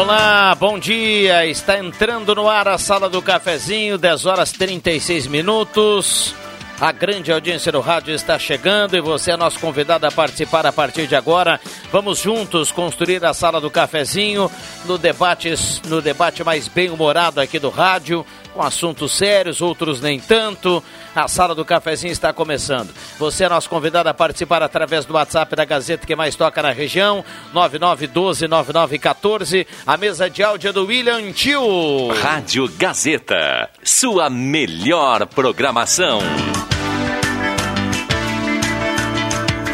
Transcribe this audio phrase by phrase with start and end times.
[0.00, 1.44] Olá, bom dia.
[1.44, 6.34] Está entrando no ar a sala do cafezinho, 10 horas 36 minutos.
[6.80, 10.72] A grande audiência do rádio está chegando e você é nosso convidado a participar a
[10.72, 11.60] partir de agora.
[11.92, 14.50] Vamos juntos construir a sala do cafezinho
[14.86, 15.52] no debate,
[15.86, 20.82] no debate mais bem humorado aqui do rádio com assuntos sérios, outros nem tanto.
[21.14, 22.92] A sala do cafezinho está começando.
[23.18, 26.70] Você é nosso convidado a participar através do WhatsApp da Gazeta que mais toca na
[26.70, 27.24] região,
[27.54, 29.66] 99129914.
[29.86, 32.08] A mesa de áudio é do William Tio.
[32.22, 36.20] Rádio Gazeta, sua melhor programação.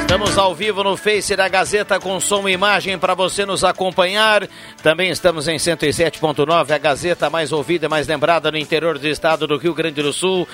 [0.06, 4.48] Estamos ao vivo no Face da Gazeta com som e imagem para você nos acompanhar.
[4.80, 9.48] Também estamos em 107.9, a Gazeta mais ouvida e mais lembrada no interior do estado
[9.48, 10.46] do Rio Grande do Sul.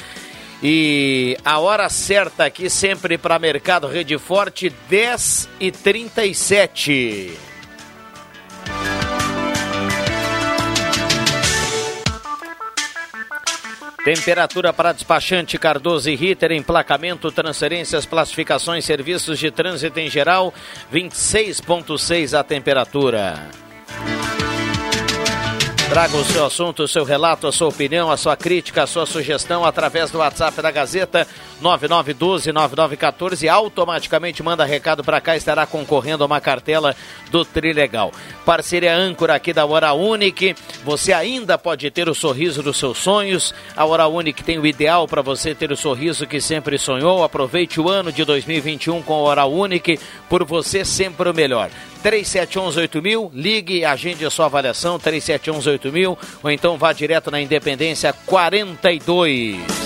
[0.63, 5.51] E a hora certa aqui sempre para Mercado Rede Forte, 10
[14.05, 20.53] Temperatura para despachante Cardoso e Ritter, emplacamento, transferências, classificações, serviços de trânsito em geral,
[20.93, 23.49] 26,6 a temperatura.
[25.93, 29.05] Traga o seu assunto, o seu relato, a sua opinião, a sua crítica, a sua
[29.05, 31.29] sugestão através do WhatsApp da Gazeta
[31.63, 36.97] 9912-9914 automaticamente manda recado para cá, estará concorrendo a uma cartela
[37.31, 38.11] do Trilegal.
[38.43, 43.55] Parceria âncora aqui da Hora Unique, você ainda pode ter o sorriso dos seus sonhos.
[43.77, 47.23] A Hora Unique tem o ideal para você ter o sorriso que sempre sonhou.
[47.23, 51.71] Aproveite o ano de 2021 com a Hora Unique, por você sempre o melhor.
[52.03, 59.83] 37118000, ligue e agende a sua avaliação, 37118000, ou então vá direto na Independência 42.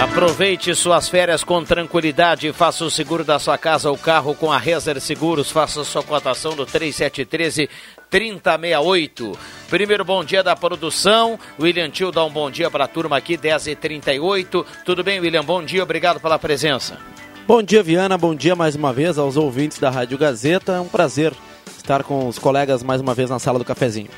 [0.00, 2.52] Aproveite suas férias com tranquilidade.
[2.52, 5.50] Faça o seguro da sua casa ou carro com a Rezer Seguros.
[5.50, 7.70] Faça sua cotação no 3713
[8.10, 9.38] 3068.
[9.70, 11.38] Primeiro bom dia da produção.
[11.58, 14.66] William Tio dá um bom dia para a turma aqui, 10h38.
[14.84, 15.44] Tudo bem, William?
[15.44, 16.98] Bom dia, obrigado pela presença.
[17.46, 18.16] Bom dia, Viana.
[18.16, 20.72] Bom dia mais uma vez aos ouvintes da Rádio Gazeta.
[20.72, 21.32] É um prazer
[21.76, 24.08] estar com os colegas mais uma vez na sala do cafezinho.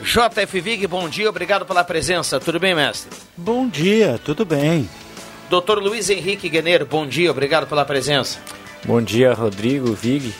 [0.00, 2.38] JF Vig, bom dia, obrigado pela presença.
[2.38, 3.10] Tudo bem, mestre?
[3.36, 4.88] Bom dia, tudo bem.
[5.50, 8.38] Doutor Luiz Henrique Gueneiro, bom dia, obrigado pela presença.
[8.84, 10.32] Bom dia, Rodrigo, Vig,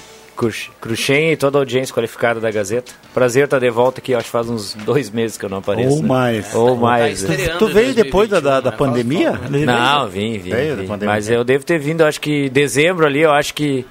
[0.81, 2.93] Cruxem e toda a audiência qualificada da Gazeta.
[3.12, 5.97] Prazer estar de volta aqui, acho que faz uns dois meses que eu não apareço.
[5.97, 6.09] Ou né?
[6.09, 6.55] mais.
[6.55, 7.23] Ou mais.
[7.23, 8.77] Tá tu, tu veio depois da, da, da né?
[8.77, 9.33] pandemia?
[9.33, 10.51] Não, vim, vim.
[10.51, 11.05] vim.
[11.05, 13.84] Mas eu devo ter vindo, acho que dezembro ali, eu acho que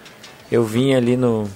[0.51, 1.47] eu vim ali no.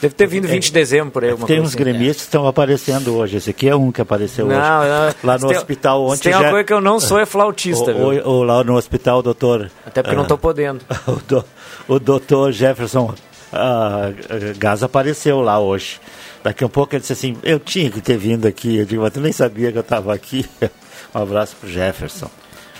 [0.00, 1.36] Deve ter vindo 20 de dezembro por aí.
[1.46, 1.78] Tem uns assim.
[1.78, 3.36] gremistas que estão aparecendo hoje.
[3.36, 4.88] Esse aqui é um que apareceu não, hoje.
[4.88, 6.22] Não, lá no tem, hospital ontem.
[6.22, 6.38] Tem já...
[6.38, 7.92] uma coisa que eu não sou é flautista.
[7.92, 9.70] Ou, ou lá no hospital, doutor.
[9.84, 10.80] Até porque uh, não estou podendo.
[11.06, 11.44] o, do,
[11.86, 13.14] o doutor Jefferson
[13.52, 14.10] a
[14.56, 16.00] Gaza apareceu lá hoje.
[16.42, 18.78] Daqui a um pouco ele disse assim, eu tinha que ter vindo aqui.
[18.78, 20.48] Eu digo, mas tu nem sabia que eu estava aqui.
[21.14, 22.30] um abraço pro Jefferson.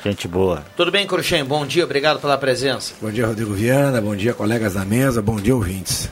[0.03, 0.65] Gente boa.
[0.77, 1.45] Tudo bem, Cruxem?
[1.45, 2.95] Bom dia, obrigado pela presença.
[3.03, 4.01] Bom dia, Rodrigo Viana.
[4.01, 5.21] Bom dia, colegas da mesa.
[5.21, 6.09] Bom dia, ouvintes.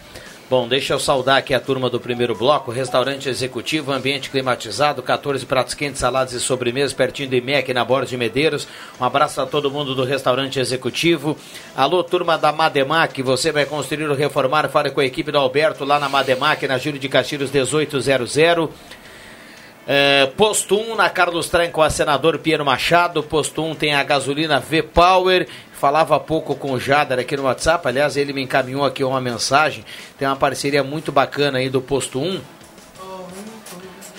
[0.51, 2.71] Bom, deixa eu saudar aqui a turma do primeiro bloco.
[2.71, 8.07] Restaurante executivo, ambiente climatizado, 14 pratos quentes, saladas e sobremesas, pertinho do IMEC, na Borda
[8.07, 8.67] de Medeiros.
[8.99, 11.37] Um abraço a todo mundo do restaurante executivo.
[11.77, 15.85] Alô, turma da Mademac, você vai construir ou reformar, fale com a equipe do Alberto
[15.85, 18.39] lá na Mademac, na Júlio de Castilhos 1800.
[19.91, 23.23] É, posto 1 na Carlos Traem com a senador Piero Machado.
[23.23, 25.47] Posto 1 tem a gasolina V-Power
[25.79, 29.21] falava há pouco com o Jader aqui no WhatsApp, aliás, ele me encaminhou aqui uma
[29.21, 29.85] mensagem,
[30.19, 32.25] tem uma parceria muito bacana aí do Posto 1.
[32.31, 32.43] Deixa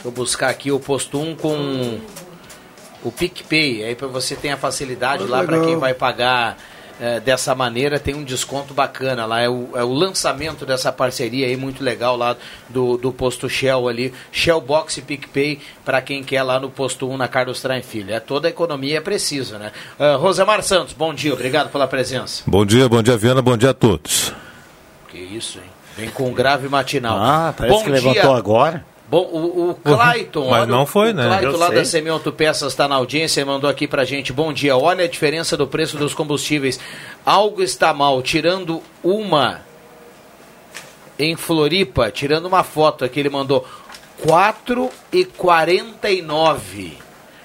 [0.05, 1.99] eu buscar aqui o Posto 1 com
[3.03, 6.57] o PicPay, aí você ter a facilidade lá para quem vai pagar
[6.99, 9.41] é, dessa maneira tem um desconto bacana lá.
[9.41, 12.35] É o, é o lançamento dessa parceria aí muito legal lá
[12.67, 14.13] do, do posto Shell ali.
[14.31, 18.13] Shell Box e PicPay para quem quer lá no posto 1 na Carlos Traem Filho.
[18.13, 19.71] É toda a economia é preciso, né?
[19.97, 22.43] Uh, Rosemar Santos, bom dia, obrigado pela presença.
[22.45, 24.33] Bom dia, bom dia, Viana, bom dia a todos.
[25.09, 25.65] Que isso, hein?
[25.97, 27.17] Vem com um grave matinal.
[27.19, 28.85] Ah, parece bom que levantou agora.
[29.09, 30.49] Bom, o, o Clayton.
[30.51, 31.25] Mas não foi, o né?
[31.27, 31.75] Clayton Eu lá sei.
[31.77, 34.31] da Semiauto Peças está na audiência e mandou aqui pra gente.
[34.31, 34.77] Bom dia.
[34.77, 36.79] Olha a diferença do preço dos combustíveis.
[37.25, 38.21] Algo está mal.
[38.21, 39.61] Tirando uma
[41.17, 43.65] em Floripa, tirando uma foto aqui, ele mandou
[44.25, 46.91] 4,49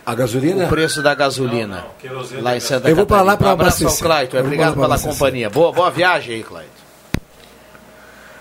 [0.06, 0.66] A gasolina?
[0.66, 1.86] o preço da gasolina
[2.40, 3.84] lá em Santa Eu vou pra lá pra um abraço.
[4.02, 5.50] Clayton, obrigado pela companhia.
[5.50, 6.73] Boa, boa viagem aí, Clayton.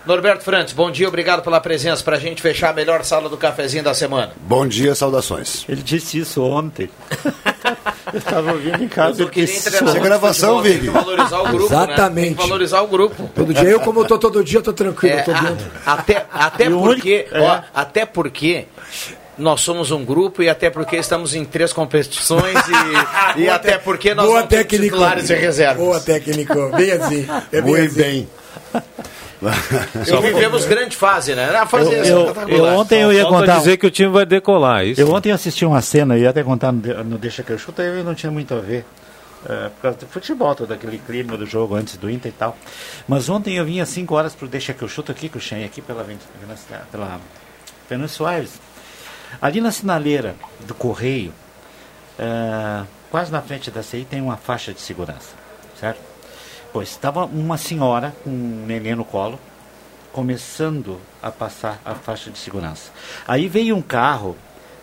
[0.06, 3.84] Norberto Frantes, bom dia, obrigado pela presença pra gente fechar a melhor sala do cafezinho
[3.84, 4.34] da semana.
[4.42, 5.64] Bom dia, saudações.
[5.70, 6.90] Ele disse isso ontem.
[8.12, 9.22] Eu estava ouvindo em casa.
[9.24, 10.82] Eu ele queria de gravação, tem Vig.
[10.86, 11.84] que valorizar o grupo, né?
[11.84, 12.36] Exatamente.
[12.36, 13.32] que valorizar o grupo.
[13.34, 15.66] Todo dia, eu como eu tô todo dia, eu tô tranquilo, É, tô a- dentro.
[15.86, 17.64] até até E o porque, único- ó, é.
[17.74, 18.66] até porque
[19.36, 22.54] nós somos um grupo e até porque estamos em três competições
[23.36, 24.84] e, e até porque nós boa não temos técnico.
[24.96, 25.78] titulares e reservas.
[25.84, 27.28] Boa técnico, bem assim.
[27.52, 27.96] É bem Muito assim.
[27.96, 28.30] bem.
[30.08, 31.50] E vivemos grande fase, né?
[31.56, 33.58] A fase Eu- é eu- eu ontem eu ia Falta contar.
[33.60, 35.02] dizer que o time vai decolar, é isso?
[35.02, 37.58] Eu ontem assisti uma cena, eu ia até contar no, De- no Deixa que eu
[37.58, 38.86] chuto, aí não tinha muito a ver.
[39.48, 42.56] é, por causa do futebol, todo aquele clima do jogo antes do Inter e tal.
[43.08, 45.42] Mas ontem eu vim às 5 horas pro Deixa que eu chuto aqui, com o
[45.42, 46.18] Xen, aqui pela, Ven-
[46.92, 47.20] pela
[47.90, 48.52] Fernando Soares.
[49.42, 50.36] Ali na sinaleira
[50.66, 51.34] do Correio,
[52.18, 55.32] é, quase na frente da CI, tem uma faixa de segurança,
[55.80, 56.00] certo?
[56.74, 59.40] Pois estava uma senhora com um neném no colo,
[60.12, 62.92] começando a passar a faixa de segurança.
[63.28, 64.36] Aí veio um carro,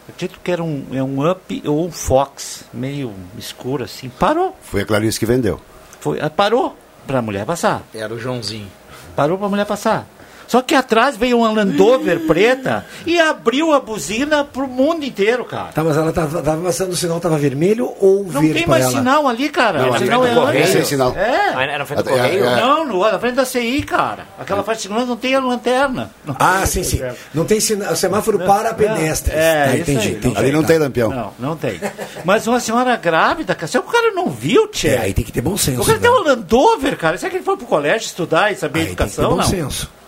[0.09, 4.57] acredito que era um, é um Up ou um Fox, meio escuro assim, parou.
[4.63, 5.61] Foi a Clarice que vendeu.
[5.99, 6.77] Foi, ah, parou
[7.09, 7.83] para a mulher passar.
[7.93, 8.71] Era o Joãozinho.
[9.17, 10.07] Parou para a mulher passar.
[10.51, 15.45] Só que atrás veio uma Land Rover preta e abriu a buzina pro mundo inteiro,
[15.45, 15.69] cara.
[15.73, 18.71] Tá, mas ela tava, tava passando o sinal, tava vermelho ou Não verde tem pra
[18.73, 18.93] mais ela?
[18.95, 19.83] sinal ali, cara.
[19.83, 20.73] Não, o sinal é correio, antes.
[20.73, 21.15] sem sinal.
[21.17, 21.53] É.
[21.55, 22.45] Ah, Era na frente do É, correio?
[22.45, 24.27] é, Não, no, na frente da CI, cara.
[24.41, 26.11] Aquela faixa de segurança não tem a lanterna.
[26.37, 27.01] Ah, sim, sim.
[27.33, 29.33] Não tem sinal, semáforo para pedestres.
[29.37, 30.15] É, tá, isso entendi, aí.
[30.15, 30.37] entendi.
[30.37, 30.67] Ali não Tá.
[30.67, 31.11] tem lampião.
[31.11, 31.81] Não, não tem.
[32.25, 34.89] Mas uma senhora grávida, cara, se o cara não viu, tchê.
[34.89, 35.81] É, aí tem que ter bom senso.
[35.81, 36.03] O cara né?
[36.03, 37.17] tem um Landover, cara.
[37.17, 39.31] Será que ele foi pro colégio estudar e saber Aí tem que ter educação?
[39.31, 39.45] bom Não.
[39.45, 40.00] senso.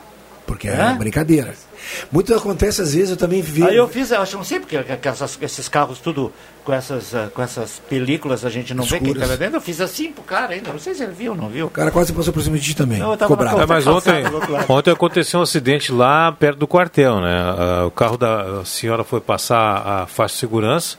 [0.53, 0.95] Porque é, É?
[0.95, 1.55] brincadeira.
[2.13, 3.65] Muito acontece, às vezes, eu também vi.
[3.65, 6.33] Aí eu fiz, eu acho, não sei porque que essas- esses carros tudo
[6.65, 9.29] com essas, ah, com essas películas a gente não vê quem Escuras.
[9.31, 9.57] tá dentro.
[9.57, 10.71] Eu fiz assim pro cara ainda.
[10.71, 11.67] Não sei se ele viu ou não viu.
[11.67, 12.99] O cara quase passou por cima de ti também.
[13.01, 13.61] Não, eu tava bravo.
[13.61, 14.25] É, mas Calçada ontem,
[14.69, 17.37] ontem aconteceu um acidente lá perto do quartel, né?
[17.59, 20.97] Ah, o carro da senhora foi passar a faixa de segurança,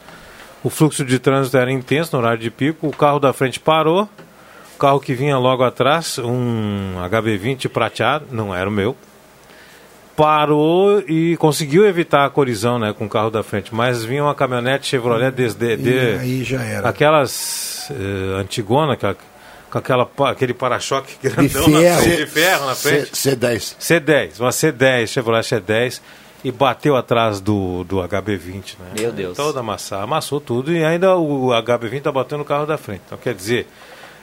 [0.61, 4.09] o fluxo de trânsito era intenso no horário de pico, o carro da frente parou,
[4.75, 8.97] o carro que vinha logo atrás, um HB20 prateado, não era o meu,
[10.15, 14.35] parou e conseguiu evitar a colisão né, com o carro da frente, mas vinha uma
[14.35, 16.87] caminhonete Chevrolet desde, de, aí já era.
[16.87, 21.81] aquelas eh, antigona, com, aquela, aquele para-choque grandão ferro.
[21.81, 23.11] na frente, de ferro na C, frente.
[23.11, 23.75] C10.
[23.79, 26.01] C10, uma C10, Chevrolet C10
[26.43, 28.91] e bateu atrás do, do HB20, né?
[28.99, 29.35] Meu Deus.
[29.35, 33.01] Toda amassar, amassou tudo e ainda o HB20 tá batendo no carro da frente.
[33.07, 33.67] Então quer dizer,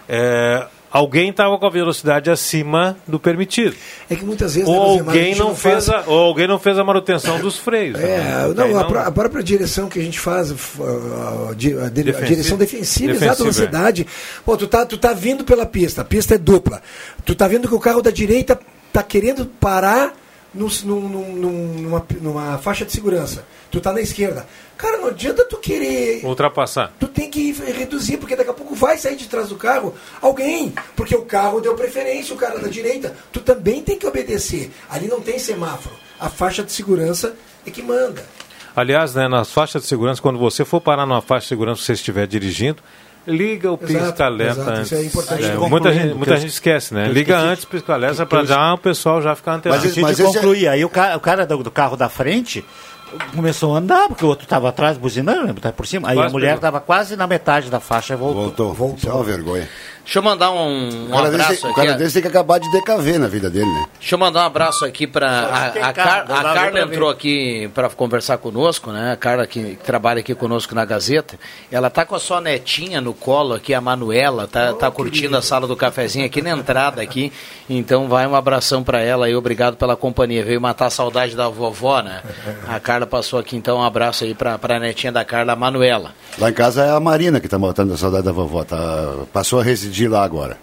[0.08, 3.74] é, alguém estava com a velocidade acima do permitido.
[4.08, 4.68] É que muitas vezes.
[4.68, 7.56] Ou né, a alguém não fez faz- a, ou alguém não fez a manutenção dos
[7.58, 7.98] freios.
[7.98, 8.52] É, né?
[8.54, 13.12] não, Aí a, pró- a própria direção que a gente faz, a, a direção defensiva,
[13.12, 14.04] Defensiva, exato, na é.
[14.44, 16.82] Pô, tu tá, tu tá vindo pela pista, a pista é dupla.
[17.24, 18.58] Tu tá vendo que o carro da direita
[18.92, 20.12] tá querendo parar
[20.54, 23.44] num- num- num- numa, numa faixa de segurança.
[23.70, 24.46] Tu tá na esquerda.
[24.76, 26.92] Cara, não adianta tu querer ultrapassar.
[26.98, 30.72] tu tem que reduzir, porque daqui a pouco vai sair de trás do carro alguém,
[30.96, 33.14] porque o carro deu preferência, o cara da direita.
[33.32, 34.70] Tu também tem que obedecer.
[34.88, 35.94] Ali não tem semáforo.
[36.18, 37.34] A faixa de segurança
[37.66, 38.24] é que manda.
[38.74, 41.92] Aliás, né, nas faixas de segurança, quando você for parar numa faixa de segurança você
[41.92, 42.82] estiver dirigindo,
[43.26, 44.92] liga o pisca-alerta exato, antes.
[44.92, 45.44] isso é importante.
[45.44, 47.08] É, muita gente, muita gente esquece, né?
[47.08, 49.82] Liga antes o pisca-alerta para já o pessoal já ficar antenado.
[49.82, 52.64] Mas Antes de é- concluir, aí o cara, o cara do, do carro da frente
[53.34, 56.08] começou a andar, porque o outro estava atrás buzinando, né, tá por cima.
[56.08, 58.42] Aí Quase a mulher estava quase na metade da faixa e voltou.
[58.42, 58.74] Voltou.
[58.74, 58.96] Voltou.
[58.98, 59.68] Isso é uma vergonha.
[60.04, 61.76] Deixa eu mandar um, um abraço desse, o aqui.
[61.76, 63.86] cara desse tem que acabar de decaver na vida dele, né?
[63.98, 67.70] Deixa eu mandar um abraço aqui para a, a, Car- a dá Carla entrou aqui
[67.74, 69.12] para conversar conosco, né?
[69.12, 71.38] A Carla que, que trabalha aqui conosco na Gazeta.
[71.70, 75.42] Ela tá com a sua netinha no colo aqui, a Manuela, tá, tá curtindo a
[75.42, 77.32] sala do cafezinho aqui na entrada aqui.
[77.68, 80.44] Então vai um abração para ela e obrigado pela companhia.
[80.44, 82.22] Veio matar a saudade da vovó, né?
[82.66, 86.12] A Carla passou aqui, então um abraço aí para a netinha da Carla, a Manuela.
[86.38, 88.64] Lá em casa é a Marina que tá matando a saudade da vovó.
[88.64, 88.76] Tá,
[89.32, 90.56] passou a residir lá agora.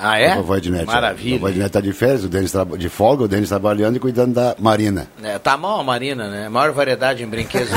[0.00, 0.30] Ah, é?
[0.30, 0.84] A vovó Ednete.
[0.84, 1.38] A Maravilha.
[1.38, 4.54] vovó Ednete tá de férias, o Denis de folga, o Denis trabalhando e cuidando da
[4.56, 5.08] Marina.
[5.20, 6.48] É, tá mal a Marina, né?
[6.48, 7.68] Maior variedade em brinquedos.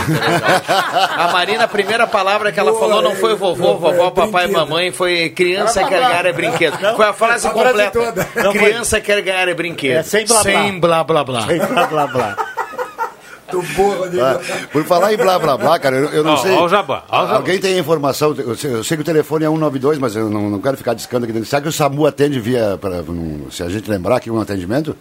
[1.17, 4.08] a Marina, a primeira palavra que ela Boa, falou não foi é, vovô, não, vovó,
[4.08, 4.51] é papai e brinquedo.
[4.51, 6.77] mamãe, foi criança quer ganhar é brinquedo.
[6.96, 7.91] Foi a frase a frase completa.
[7.91, 8.27] toda.
[8.43, 9.98] Não, criança quer ganhar é brinquedo.
[9.98, 10.51] É, sem blá, blá.
[10.53, 11.48] Sem blá blá blá.
[11.48, 12.50] Sem blá blá blá.
[13.51, 16.51] Do burro, ah, Por falar em blá blá blá, cara, eu, eu não sei.
[16.53, 18.34] Ó, o jabá, ó, Alguém tem informação?
[18.38, 20.93] Eu sei, eu sei, que o telefone é 192, mas eu não, não quero ficar
[20.93, 21.48] discando aqui dentro.
[21.48, 22.77] Será que o SAMU atende via.
[22.79, 23.03] Pra,
[23.51, 24.96] se a gente lembrar aqui um atendimento?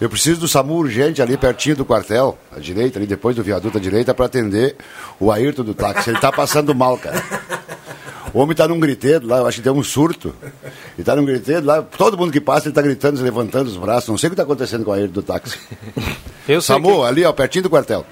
[0.00, 3.78] Eu preciso do SAMU urgente ali pertinho do quartel, à direita, ali depois do viaduto
[3.78, 4.76] à direita, para atender
[5.18, 6.10] o Ayrton do táxi.
[6.10, 7.20] Ele tá passando mal, cara.
[8.32, 10.34] O homem está num griteiro lá, eu acho que deu um surto.
[10.42, 14.08] Ele está num griteiro lá, todo mundo que passa, ele está gritando, levantando os braços.
[14.08, 15.58] Não sei o que está acontecendo com a ele do táxi.
[16.48, 17.06] Eu Samu, que...
[17.06, 18.04] ali, ó, pertinho do quartel.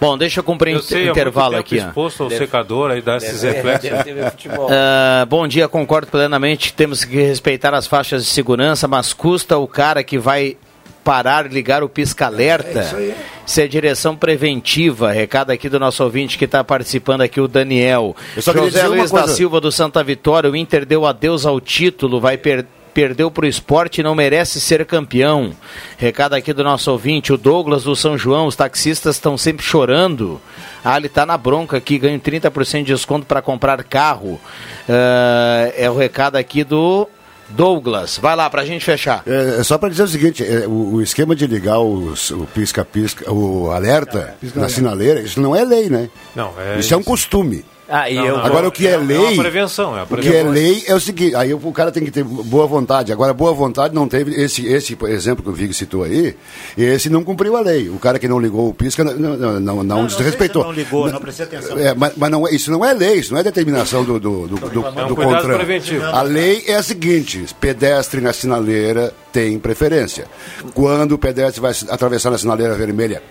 [0.00, 1.76] Bom, deixa eu cumprir o intervalo aqui.
[1.76, 3.90] exposto ao deve, secador aí dá esses reflexos.
[3.90, 6.72] Uh, bom dia, concordo plenamente.
[6.72, 10.56] Temos que respeitar as faixas de segurança, mas custa o cara que vai
[11.02, 12.80] parar, ligar o pisca-alerta.
[12.80, 13.14] É isso, aí.
[13.46, 15.12] isso é direção preventiva.
[15.12, 18.16] Recado aqui do nosso ouvinte que está participando aqui, o Daniel.
[18.36, 22.68] José Luiz da Silva do Santa Vitória, o Inter deu adeus ao título, vai perder
[22.92, 25.52] perdeu para o esporte e não merece ser campeão.
[25.96, 30.40] Recado aqui do nosso ouvinte, o Douglas do São João, os taxistas estão sempre chorando.
[30.84, 34.40] Ah, ele está na bronca aqui, ganha 30% de desconto para comprar carro.
[34.88, 37.08] Uh, é o recado aqui do
[37.54, 39.22] Douglas, vai lá para a gente fechar.
[39.26, 42.46] É, é só para dizer o seguinte: é, o, o, esquema de ligar os, o
[42.46, 46.08] pisca-pisca, o alerta é, na sinaleira, isso não é lei, né?
[46.34, 46.94] Não, é isso, isso.
[46.94, 47.64] é um costume.
[47.94, 48.38] Ah, não, eu...
[48.38, 49.18] Agora o que é, lei.
[49.18, 50.30] É uma prevenção, é a prevenção.
[50.30, 53.12] O que é lei é o seguinte, aí o cara tem que ter boa vontade.
[53.12, 54.34] Agora, boa vontade não teve.
[54.34, 56.34] Esse, esse exemplo que o Vig citou aí,
[56.74, 57.90] esse não cumpriu a lei.
[57.90, 60.64] O cara que não ligou o pisca não, não, não, não, não desrespeitou.
[60.64, 61.78] Não ligou, não prestou atenção.
[61.78, 64.48] É, mas, mas não, é, isso não é lei, isso não é determinação do, do,
[64.48, 66.06] do, do, é um do preventivo.
[66.06, 70.26] A lei é a seguinte: pedestre na sinaleira tem preferência.
[70.72, 73.22] Quando o pedestre vai atravessar na sinaleira vermelha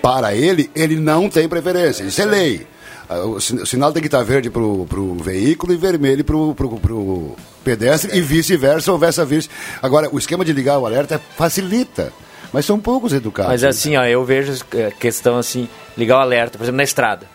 [0.00, 2.02] para ele, ele não tem preferência.
[2.04, 2.73] Isso é lei.
[3.08, 8.12] Ah, o sinal tem que estar verde para o veículo e vermelho para o pedestre
[8.12, 8.16] é.
[8.16, 9.48] e vice-versa ou vice
[9.82, 12.12] Agora, o esquema de ligar o alerta facilita.
[12.52, 13.50] Mas são poucos educados.
[13.50, 14.52] Mas assim, ó, eu vejo
[14.86, 15.68] a questão assim,
[15.98, 17.33] ligar o alerta, por exemplo, na estrada.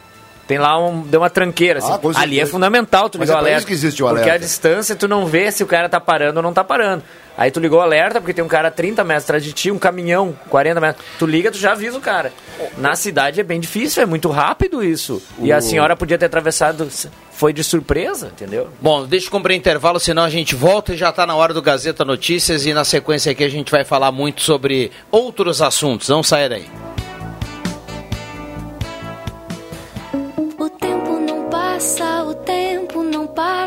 [0.50, 1.04] Tem lá um.
[1.04, 1.92] Deu uma tranqueira, assim.
[1.92, 3.68] Ah, Ali é fundamental tu ligar é o alerta.
[3.68, 4.24] que existe o alerta.
[4.28, 7.04] Porque a distância tu não vê se o cara tá parando ou não tá parando.
[7.38, 9.70] Aí tu ligou o alerta, porque tem um cara a 30 metros atrás de ti,
[9.70, 11.06] um caminhão, 40 metros.
[11.20, 12.34] Tu liga, tu já avisa o cara.
[12.80, 15.22] Na cidade é bem difícil, é muito rápido isso.
[15.38, 16.90] E a senhora podia ter atravessado.
[17.32, 18.70] Foi de surpresa, entendeu?
[18.82, 21.62] Bom, deixa eu cumprir intervalo, senão a gente volta e já está na hora do
[21.62, 22.66] Gazeta Notícias.
[22.66, 26.10] E na sequência aqui a gente vai falar muito sobre outros assuntos.
[26.10, 26.89] Não saia daí.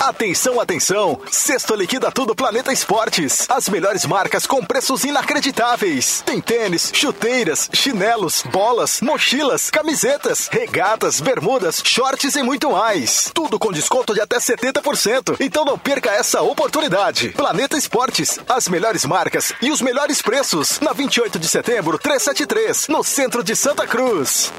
[0.00, 1.20] Atenção, atenção!
[1.30, 3.46] Sexto liquida tudo Planeta Esportes.
[3.50, 6.22] As melhores marcas com preços inacreditáveis.
[6.24, 13.30] Tem tênis, chuteiras, chinelos, bolas, mochilas, camisetas, regatas, bermudas, shorts e muito mais.
[13.34, 15.36] Tudo com desconto de até 70%.
[15.38, 17.28] Então não perca essa oportunidade.
[17.30, 20.80] Planeta Esportes, as melhores marcas e os melhores preços.
[20.80, 24.50] Na 28 de setembro, 373, no centro de Santa Cruz.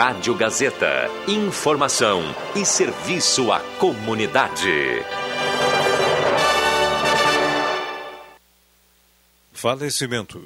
[0.00, 1.10] Rádio Gazeta.
[1.26, 2.22] Informação
[2.54, 5.02] e serviço à comunidade.
[9.52, 10.40] Falecimento.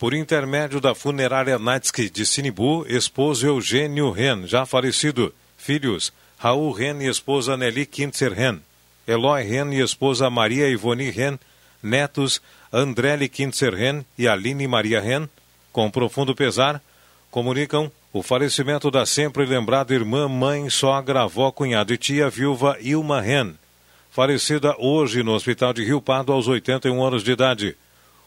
[0.00, 5.32] Por intermédio da funerária Natsky de Sinibu, esposo Eugênio Ren, já falecido.
[5.56, 8.58] Filhos: Raul Ren e esposa Nelly Kintzer Ren.
[9.06, 11.38] Eloy Ren e esposa Maria Ivoni Ren.
[11.80, 15.28] Netos: Andrelli Kintzer Ren e Aline Maria Ren.
[15.72, 16.82] Com profundo pesar,
[17.30, 23.20] comunicam o falecimento da sempre lembrada irmã, mãe, sogra, avó, cunhado e tia viúva Ilma
[23.20, 23.54] Ren,
[24.10, 27.76] falecida hoje no Hospital de Rio Pardo aos 81 anos de idade.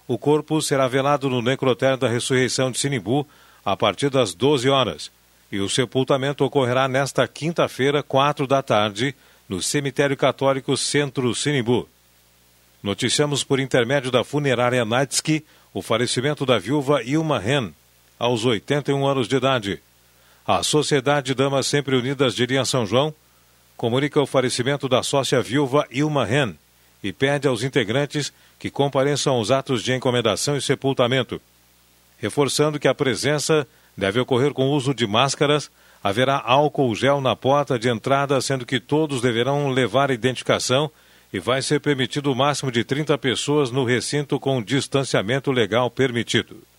[0.08, 3.28] O corpo será velado no necrotério da ressurreição de Sinimbu
[3.66, 5.12] a partir das 12 horas
[5.52, 9.14] e o sepultamento ocorrerá nesta quinta-feira, 4 da tarde,
[9.50, 11.90] no Cemitério Católico Centro Sinimbu.
[12.82, 17.74] Noticiamos por intermédio da funerária Naitsky o falecimento da viúva Ilma Ren,
[18.22, 19.82] aos 81 anos de idade.
[20.46, 23.12] A Sociedade Damas Sempre Unidas de Linha São João
[23.76, 26.54] comunica o falecimento da sócia viúva Ilma Ren
[27.04, 31.42] e pede aos integrantes que compareçam aos atos de encomendação e sepultamento,
[32.20, 35.72] reforçando que a presença deve ocorrer com o uso de máscaras,
[36.04, 40.92] haverá álcool gel na porta de entrada, sendo que todos deverão levar identificação
[41.34, 46.71] e vai ser permitido o máximo de 30 pessoas no recinto com distanciamento legal permitido.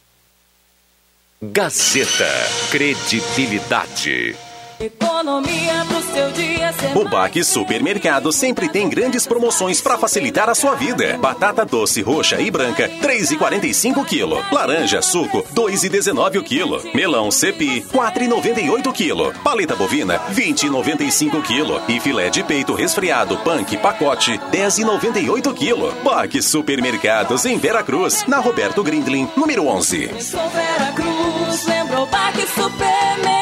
[1.45, 2.31] Gazeta.
[2.71, 4.52] Credibilidade.
[4.83, 10.57] Economia pro seu dia ser O Baque Supermercado sempre tem grandes promoções para facilitar a
[10.57, 11.17] sua vida.
[11.19, 14.45] Batata doce roxa e branca, 3,45 kg.
[14.53, 16.83] Laranja suco, 2,19 o quilo.
[16.93, 19.39] Melão cepi, 4,98 kg.
[19.45, 21.81] Paleta bovina, 20,95 kg.
[21.89, 26.03] E filé de peito resfriado punk pacote, 10,98 kg.
[26.03, 30.21] Baque Supermercados em Veracruz, na Roberto Grindlin, número 11.
[30.21, 33.42] Sou Vera Cruz, lembrou Baque Supermercado.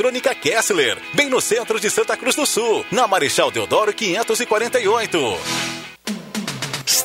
[0.41, 5.80] Kessler, bem no centro de Santa Cruz do Sul, na Marechal Deodoro 548.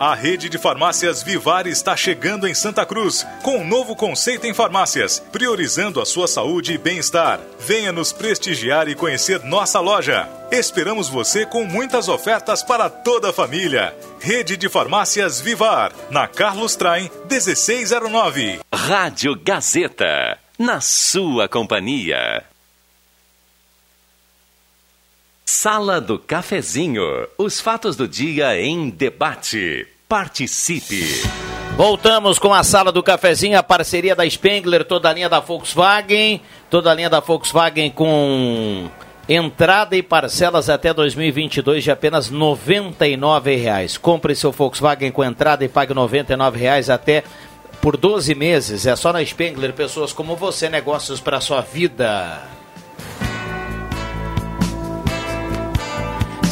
[0.00, 4.52] A rede de farmácias Vivar está chegando em Santa Cruz com um novo conceito em
[4.52, 7.40] farmácias, priorizando a sua saúde e bem-estar.
[7.60, 10.28] Venha nos prestigiar e conhecer nossa loja.
[10.50, 13.96] Esperamos você com muitas ofertas para toda a família.
[14.20, 18.60] Rede de farmácias Vivar, na Carlos Traem 1609.
[18.74, 20.38] Rádio Gazeta.
[20.58, 22.42] Na sua companhia.
[25.46, 27.02] Sala do Cafezinho.
[27.36, 29.86] Os fatos do dia em debate.
[30.08, 31.04] Participe.
[31.76, 36.40] Voltamos com a sala do cafezinho, a parceria da Spengler, toda a linha da Volkswagen,
[36.70, 38.88] toda a linha da Volkswagen com
[39.28, 43.98] entrada e parcelas até 2022 de apenas R$ 99,00.
[43.98, 47.22] Compre seu Volkswagen com entrada e pague R$ 99,00 até
[47.82, 48.86] por 12 meses.
[48.86, 52.53] É só na Spengler, pessoas como você, negócios para sua vida.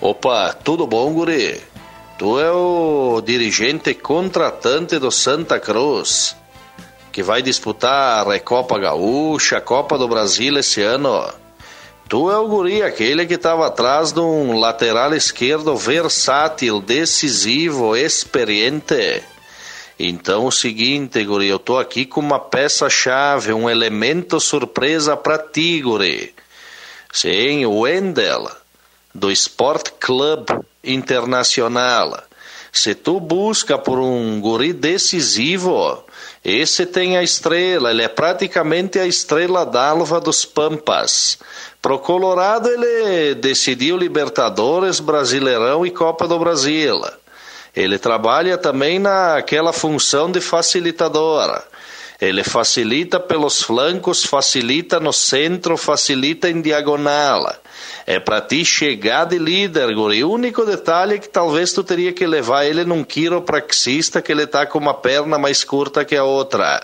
[0.00, 1.60] Opa, tudo bom, guri?
[2.18, 6.36] Tu é o dirigente contratante do Santa Cruz
[7.18, 11.28] que vai disputar a Recopa Gaúcha, a Copa do Brasil esse ano.
[12.08, 19.20] Tu é o guri, aquele que estava atrás de um lateral esquerdo versátil, decisivo, experiente.
[19.98, 25.80] Então o seguinte, guri, eu tô aqui com uma peça-chave, um elemento surpresa para ti,
[25.80, 26.32] guri.
[27.12, 28.48] Sim, o Wendel,
[29.12, 30.50] do Sport Club
[30.84, 32.22] Internacional.
[32.70, 36.04] Se tu busca por um guri decisivo,
[36.44, 41.38] esse tem a estrela, ele é praticamente a estrela d'alva dos Pampas.
[41.82, 47.00] Pro Colorado ele decidiu Libertadores, Brasileirão e Copa do Brasil.
[47.78, 51.62] Ele trabalha também naquela função de facilitadora.
[52.20, 57.54] Ele facilita pelos flancos, facilita no centro, facilita em diagonal.
[58.06, 60.24] É para ti chegar de líder, guri.
[60.24, 64.46] O único detalhe é que talvez tu teria que levar ele num quiropraxista que ele
[64.46, 66.82] tá com uma perna mais curta que a outra.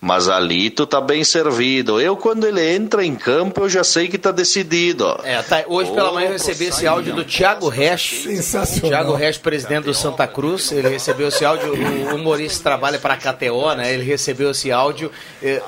[0.00, 2.00] Mas ali tu tá bem servido.
[2.00, 5.20] Eu, quando ele entra em campo, eu já sei que tá decidido.
[5.24, 8.22] É, tá, hoje pela manhã eu recebi esse áudio do Thiago Resch.
[8.22, 8.90] Sensacional.
[8.90, 10.72] Thiago Resch, presidente do Santa Cruz.
[10.72, 11.74] Ele recebeu esse áudio.
[12.12, 13.92] O humorista trabalha para a KTO, né?
[13.92, 15.10] Ele recebeu esse áudio.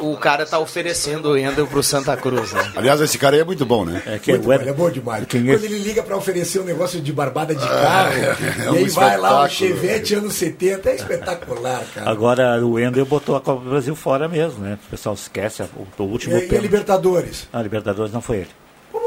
[0.01, 2.73] O cara tá oferecendo o Endel pro Santa Cruz, né?
[2.77, 4.03] Aliás, esse cara aí é muito bom, né?
[4.07, 5.25] É que é muito ele é bom demais.
[5.27, 5.53] Quem é?
[5.55, 8.73] Quando ele liga pra oferecer um negócio de barbada de Ah, carro, é e um
[8.75, 9.49] aí vai lá um espetáculo.
[9.81, 12.11] Chevette anos 70, é espetacular, cara.
[12.11, 14.79] Agora o Wendel botou a Copa do Brasil fora mesmo, né?
[14.87, 16.63] O pessoal esquece o, o último E, e a pênalti.
[16.63, 17.49] Libertadores?
[17.53, 18.51] Ah, Libertadores não foi ele.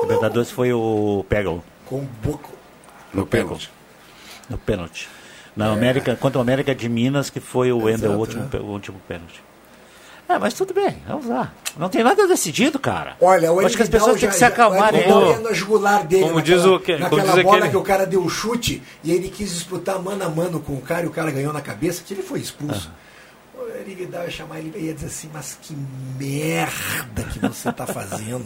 [0.03, 1.63] Libertadores foi o Pegel.
[1.85, 2.51] Com Boco.
[3.13, 3.69] No pênalti.
[4.49, 5.07] No pênalti.
[5.55, 8.65] Na América, contra o América de Minas, que foi o Wendel o último, pe- o
[8.65, 9.41] último pênalti.
[10.27, 11.53] É, mas tudo bem, vamos lá.
[11.77, 13.15] Não tem nada decidido, cara.
[13.21, 15.01] Olha, o Acho que as pessoas têm já- que se já- acalmarem.
[15.01, 15.31] o Elvidal né?
[15.31, 17.77] ia na jugular dele, Como naquela, diz o que- como naquela diz bola aquele- que
[17.77, 21.03] o cara deu o chute e ele quis disputar mano a mano com o cara
[21.05, 22.91] e o cara ganhou na cabeça, que ele foi expulso.
[23.57, 25.75] O Elvidal ia chamar ele e ia dizer assim, mas que
[26.17, 28.45] merda que você tá fazendo.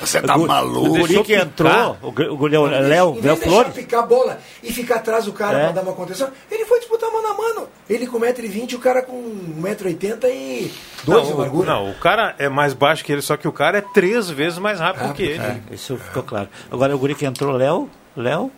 [0.00, 0.86] Você tá maluco?
[0.86, 3.74] O guri que entrou, o o guri- o Léo, Léo Flores.
[3.74, 5.62] picar a bola e ficar atrás do cara É.
[5.64, 7.68] pra dar uma contenção, ele foi disputar mano a mano.
[7.88, 9.12] Ele com 1,20m, o cara com
[9.60, 10.72] 1,80m e
[11.04, 11.66] 2 de Não, o, largura.
[11.70, 14.58] não, o cara é mais baixo que ele, só que o cara é três vezes
[14.58, 15.42] mais rápido que ele.
[15.42, 16.48] É, isso ficou claro.
[16.70, 18.50] Agora o guri que entrou, Léo, Léo,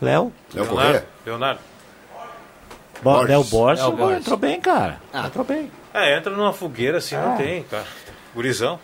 [0.00, 0.32] Léo.
[0.54, 1.60] Leonardo, Leonardo.
[3.02, 3.28] Bo- Borges.
[3.28, 4.20] Léo Borges Léo Borges.
[4.20, 5.00] entrou bem, cara.
[5.14, 5.70] Entrou bem.
[5.94, 7.36] É, entra numa fogueira assim, não Ah.
[7.36, 7.84] tem, cara.
[8.34, 8.78] Gurizão.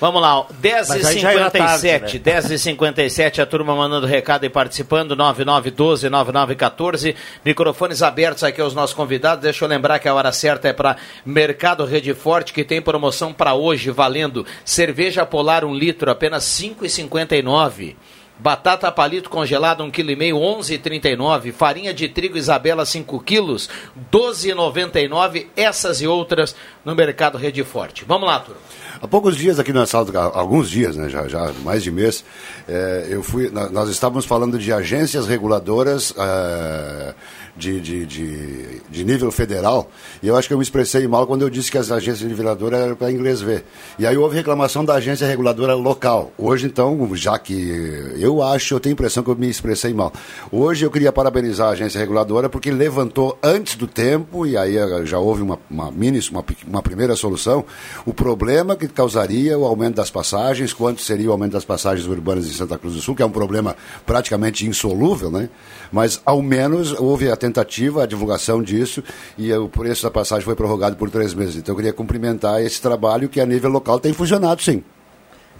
[0.00, 0.46] Vamos lá,
[0.88, 8.02] Mas aí já era 10h57, tarde, 10h57, a turma mandando recado e participando, 9912-9914, microfones
[8.02, 11.84] abertos aqui aos nossos convidados, deixa eu lembrar que a hora certa é para Mercado
[11.84, 17.94] Rede Forte, que tem promoção para hoje, valendo cerveja polar 1 litro, apenas 5,59
[18.40, 21.52] Batata palito congelada 1,5 kg, 11,39.
[21.52, 23.68] Farinha de trigo Isabela 5 quilos,
[24.10, 25.48] 12,99.
[25.54, 28.02] Essas e outras no Mercado Rede Forte.
[28.06, 28.62] Vamos lá, turma.
[29.00, 32.24] Há poucos dias aqui na sala, alguns dias, né, já, já mais de mês,
[32.68, 37.14] eh, eu fui, nós estávamos falando de agências reguladoras eh,
[37.56, 39.90] de, de, de, de nível federal,
[40.22, 42.80] e eu acho que eu me expressei mal quando eu disse que as agências niveladoras
[42.80, 43.64] eram para inglês ver.
[43.98, 46.32] E aí houve reclamação da agência reguladora local.
[46.38, 50.12] Hoje, então, já que eu acho, eu tenho a impressão que eu me expressei mal.
[50.50, 55.04] Hoje eu queria parabenizar a agência reguladora porque levantou antes do tempo, e aí eh,
[55.04, 57.64] já houve uma, uma mini, uma, uma primeira solução,
[58.06, 62.46] o problema que causaria o aumento das passagens, quanto seria o aumento das passagens urbanas
[62.46, 65.48] em Santa Cruz do Sul, que é um problema praticamente insolúvel, né?
[65.92, 69.02] Mas ao menos houve a tentativa, a divulgação disso,
[69.38, 71.56] e o preço da passagem foi prorrogado por três meses.
[71.56, 74.82] Então eu queria cumprimentar esse trabalho que a nível local tem funcionado, sim.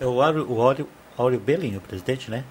[0.01, 2.45] É o Áureo, o Áureo, Áureo Belling, o presidente, né?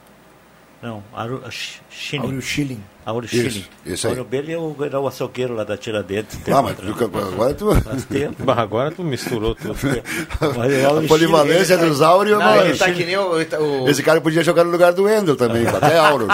[0.82, 2.24] Não, Áureo Sch- Schilling.
[2.26, 2.84] Áureo Schilling.
[3.26, 3.66] Isso, Schilling.
[3.86, 4.12] isso aí.
[4.12, 6.38] Áureo Belling é o, era o açougueiro lá da Tiradentes.
[6.52, 7.70] Ah, mas tu- agora tu...
[8.10, 8.50] Tempo.
[8.52, 9.76] Agora tu misturou tudo.
[9.90, 11.90] É A polivalência Schilling.
[11.90, 12.62] dos Áureo, Não, mano.
[12.70, 13.32] ele tá que nem o-
[13.84, 16.28] o- Esse cara podia jogar no lugar do Wendel também, até Áureo.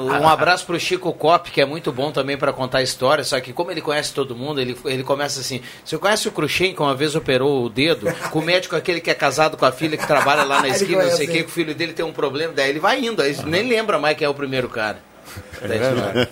[0.00, 3.52] Um abraço pro Chico Cop, que é muito bom também para contar histórias, só que
[3.52, 6.94] como ele conhece todo mundo, ele, ele começa assim, você conhece o Cruxem, que uma
[6.94, 10.06] vez operou o dedo, com o médico aquele que é casado com a filha que
[10.06, 12.12] trabalha lá na Ele esquina, não sei o que, que o filho dele tem um
[12.12, 14.98] problema, daí ele vai indo, aí nem lembra mais quem é o primeiro cara.
[15.62, 16.28] História.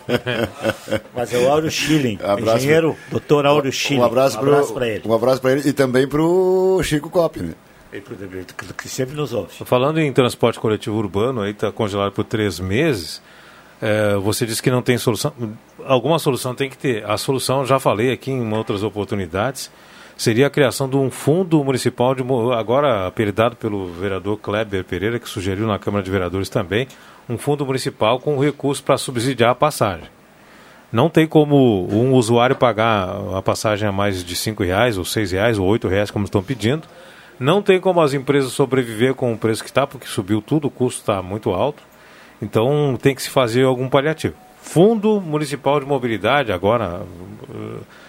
[1.14, 4.00] Mas é o Áureo Schilling, Abraço engenheiro, doutor Áureo Schilling.
[4.00, 5.02] Um abraço, pro, abraço pra ele.
[5.06, 7.54] Um abraço pra ele e também pro Chico Cop, né?
[7.92, 8.16] E pro
[8.74, 9.52] que sempre nos ouve.
[9.64, 13.22] Falando em transporte coletivo urbano, aí está congelado por três meses.
[13.80, 15.32] é, você disse que não tem solução.
[15.86, 17.04] Alguma solução tem que ter.
[17.08, 19.70] A solução, já falei aqui em outras oportunidades,
[20.18, 25.28] seria a criação de um fundo municipal, de, agora apelidado pelo vereador Kleber Pereira, que
[25.28, 26.88] sugeriu na Câmara de Vereadores também,
[27.28, 30.08] um fundo municipal com recurso para subsidiar a passagem.
[30.90, 35.30] Não tem como um usuário pagar a passagem a mais de cinco reais, ou seis
[35.30, 36.88] reais, ou oito reais, como estão pedindo.
[37.38, 40.70] Não tem como as empresas sobreviver com o preço que está, porque subiu tudo, o
[40.70, 41.82] custo está muito alto.
[42.42, 44.34] Então tem que se fazer algum paliativo.
[44.60, 47.02] Fundo Municipal de Mobilidade, agora,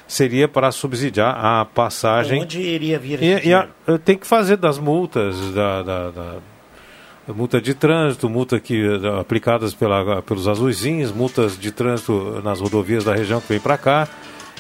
[0.09, 2.41] seria para subsidiar a passagem.
[2.41, 3.99] Onde iria vir E, esse e a- dinheiro?
[4.03, 6.35] tem que fazer das multas, da, da- da-
[7.33, 13.03] multa de trânsito, multa que, da- aplicadas pela, pelos azuizinhos, multas de trânsito nas rodovias
[13.03, 14.07] da região que vem para cá,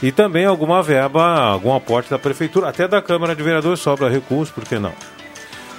[0.03, 4.53] e também alguma verba, algum aporte da prefeitura, até da Câmara de Vereadores sobra recurso,
[4.53, 4.93] por que não?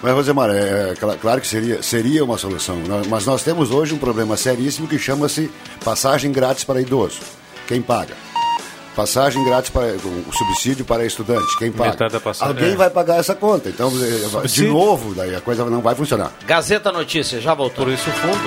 [0.02, 2.76] Mas, Rosemar, é, cla- claro que seria, seria uma solução.
[3.09, 5.50] Mas nós temos hoje um problema seríssimo que chama-se
[5.85, 7.20] passagem grátis para idoso.
[7.68, 8.14] Quem paga?
[8.94, 11.57] Passagem grátis para o subsídio para estudante.
[11.59, 11.90] Quem paga?
[11.90, 12.76] Metade da passagem, Alguém é.
[12.76, 13.68] vai pagar essa conta.
[13.68, 13.92] Então, eh,
[14.24, 14.72] de Subsídio.
[14.72, 16.33] novo, daí a coisa não vai funcionar.
[16.46, 17.85] Gazeta Notícias, já voltou.
[17.87, 18.40] Por isso o fundo.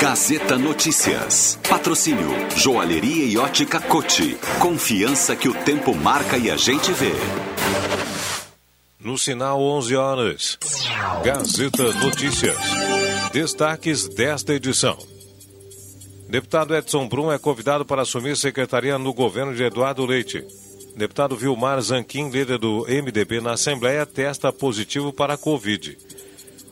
[0.00, 1.58] Gazeta Notícias.
[1.68, 4.36] Patrocínio Joalheria e Ótica Cote.
[4.58, 7.12] Confiança que o tempo marca e a gente vê.
[8.98, 10.58] No sinal 11 horas.
[11.24, 12.56] Gazeta Notícias.
[13.32, 14.98] Destaques desta edição.
[16.30, 20.46] Deputado Edson Brum é convidado para assumir secretaria no governo de Eduardo Leite.
[20.96, 25.98] Deputado Vilmar Zanquim, líder do MDB na Assembleia, testa positivo para a Covid.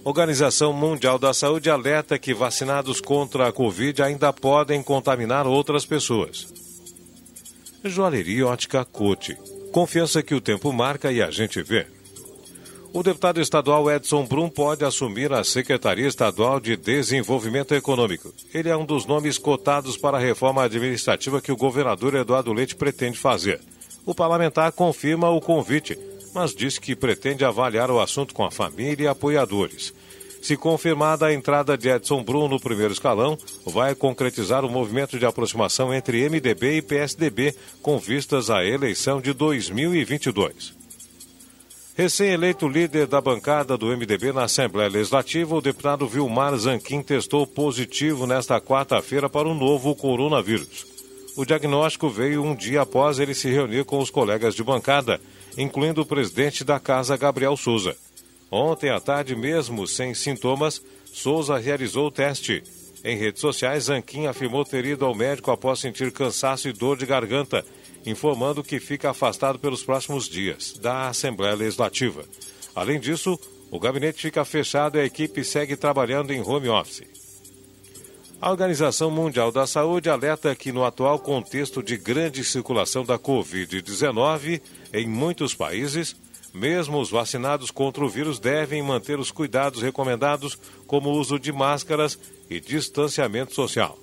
[0.05, 6.47] Organização Mundial da Saúde alerta que vacinados contra a Covid ainda podem contaminar outras pessoas.
[7.83, 9.37] Joalheria Ótica Cote.
[9.73, 11.85] Confiança que o tempo marca e a gente vê.
[12.91, 18.33] O deputado estadual Edson Brum pode assumir a Secretaria Estadual de Desenvolvimento Econômico.
[18.53, 22.75] Ele é um dos nomes cotados para a reforma administrativa que o governador Eduardo Leite
[22.75, 23.61] pretende fazer.
[24.07, 25.99] O parlamentar confirma o convite,
[26.35, 29.93] mas diz que pretende avaliar o assunto com a família e apoiadores.
[30.41, 35.27] Se confirmada a entrada de Edson Brum no primeiro escalão, vai concretizar o movimento de
[35.27, 40.78] aproximação entre MDB e PSDB com vistas à eleição de 2022.
[41.99, 48.25] Recém-eleito líder da bancada do MDB na Assembleia Legislativa, o deputado Vilmar Zanquim testou positivo
[48.25, 50.87] nesta quarta-feira para o novo coronavírus.
[51.37, 55.21] O diagnóstico veio um dia após ele se reunir com os colegas de bancada,
[55.57, 57.97] incluindo o presidente da casa, Gabriel Souza.
[58.49, 60.81] Ontem à tarde, mesmo sem sintomas,
[61.13, 62.63] Souza realizou o teste.
[63.05, 67.07] Em redes sociais, Zanquim afirmou ter ido ao médico após sentir cansaço e dor de
[67.07, 67.65] garganta
[68.07, 72.25] informando que fica afastado pelos próximos dias da Assembleia Legislativa.
[72.75, 73.39] Além disso,
[73.71, 77.03] o gabinete fica fechado e a equipe segue trabalhando em home office.
[78.41, 84.61] A Organização Mundial da Saúde alerta que, no atual contexto de grande circulação da Covid-19
[84.93, 86.15] em muitos países,
[86.55, 90.57] mesmo os vacinados contra o vírus devem manter os cuidados recomendados,
[90.87, 93.99] como o uso de máscaras e distanciamento social.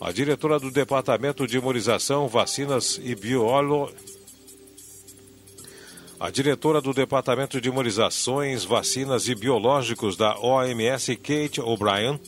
[0.00, 3.90] A diretora do Departamento de Imunização, Vacinas e Biolo...
[6.18, 12.18] A diretora do Departamento de Imunizações, Vacinas e Biológicos da OMS, Kate O'Brien,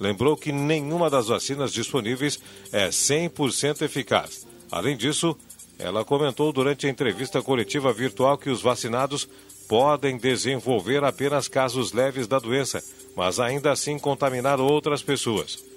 [0.00, 2.40] lembrou que nenhuma das vacinas disponíveis
[2.72, 4.44] é 100% eficaz.
[4.72, 5.36] Além disso,
[5.78, 9.28] ela comentou durante a entrevista coletiva virtual que os vacinados
[9.68, 12.82] podem desenvolver apenas casos leves da doença,
[13.16, 15.67] mas ainda assim contaminar outras pessoas.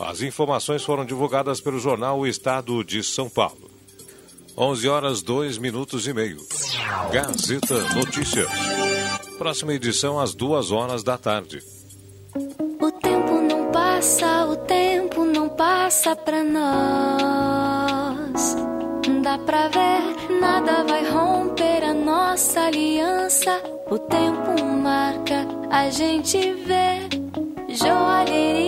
[0.00, 3.68] As informações foram divulgadas pelo jornal O Estado de São Paulo.
[4.56, 6.38] 11 horas 2 minutos e meio.
[7.12, 8.48] Gazeta Notícias.
[9.38, 11.62] Próxima edição às 2 horas da tarde.
[12.80, 17.48] O tempo não passa, o tempo não passa pra nós.
[19.22, 23.62] Dá pra ver, nada vai romper a nossa aliança.
[23.90, 27.08] O tempo marca, a gente vê.
[27.74, 28.67] Joalheria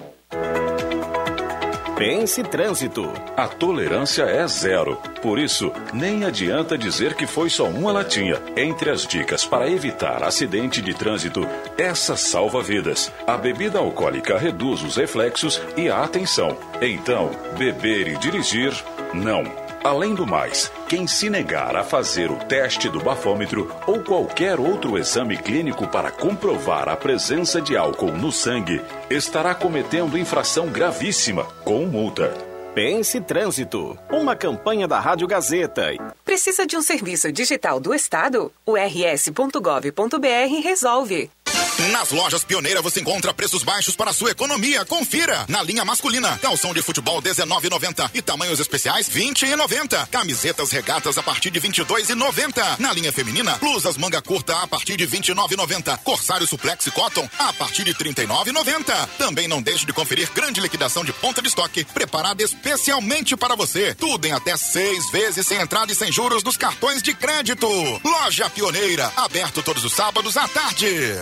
[2.01, 3.13] Pense Trânsito.
[3.37, 4.95] A tolerância é zero.
[5.21, 8.41] Por isso, nem adianta dizer que foi só uma latinha.
[8.57, 13.11] Entre as dicas para evitar acidente de trânsito, essa salva vidas.
[13.27, 16.57] A bebida alcoólica reduz os reflexos e a atenção.
[16.81, 18.73] Então, beber e dirigir,
[19.13, 19.60] não.
[19.83, 24.95] Além do mais, quem se negar a fazer o teste do bafômetro ou qualquer outro
[24.95, 31.85] exame clínico para comprovar a presença de álcool no sangue estará cometendo infração gravíssima com
[31.87, 32.31] multa.
[32.75, 35.87] Pense Trânsito, uma campanha da Rádio Gazeta.
[36.23, 38.51] Precisa de um serviço digital do Estado?
[38.63, 41.29] O rs.gov.br resolve.
[41.91, 44.85] Nas lojas Pioneira você encontra preços baixos para sua economia.
[44.85, 45.45] Confira.
[45.47, 50.07] Na linha masculina, calção de futebol 19,90 e tamanhos especiais 20,90.
[50.07, 52.79] Camisetas regatas a partir de 22,90.
[52.79, 55.97] Na linha feminina, blusas manga curta a partir de 29,90.
[55.99, 59.07] Corsário suplex e cotton a partir de 39,90.
[59.17, 63.93] Também não deixe de conferir grande liquidação de ponta de estoque preparada especialmente para você.
[63.95, 67.67] Tudo em até seis vezes sem entrada e sem juros dos cartões de crédito.
[68.03, 71.21] Loja Pioneira, aberto todos os sábados à tarde.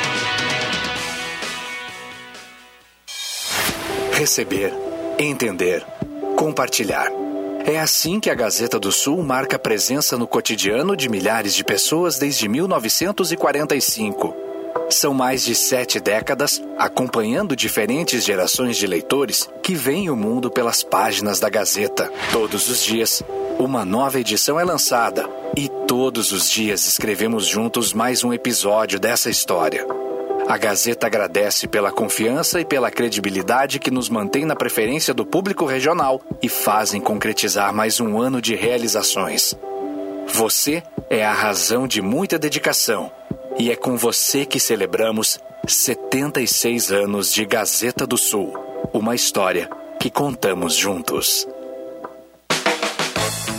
[4.21, 4.71] Receber,
[5.17, 5.83] entender,
[6.37, 7.11] compartilhar.
[7.65, 12.19] É assim que a Gazeta do Sul marca presença no cotidiano de milhares de pessoas
[12.19, 14.35] desde 1945.
[14.91, 20.83] São mais de sete décadas acompanhando diferentes gerações de leitores que veem o mundo pelas
[20.83, 22.13] páginas da Gazeta.
[22.31, 23.23] Todos os dias,
[23.57, 29.31] uma nova edição é lançada e todos os dias escrevemos juntos mais um episódio dessa
[29.31, 30.10] história.
[30.51, 35.63] A Gazeta agradece pela confiança e pela credibilidade que nos mantém na preferência do público
[35.63, 39.55] regional e fazem concretizar mais um ano de realizações.
[40.27, 43.09] Você é a razão de muita dedicação
[43.57, 48.53] e é com você que celebramos 76 anos de Gazeta do Sul.
[48.91, 49.69] Uma história
[50.01, 51.47] que contamos juntos.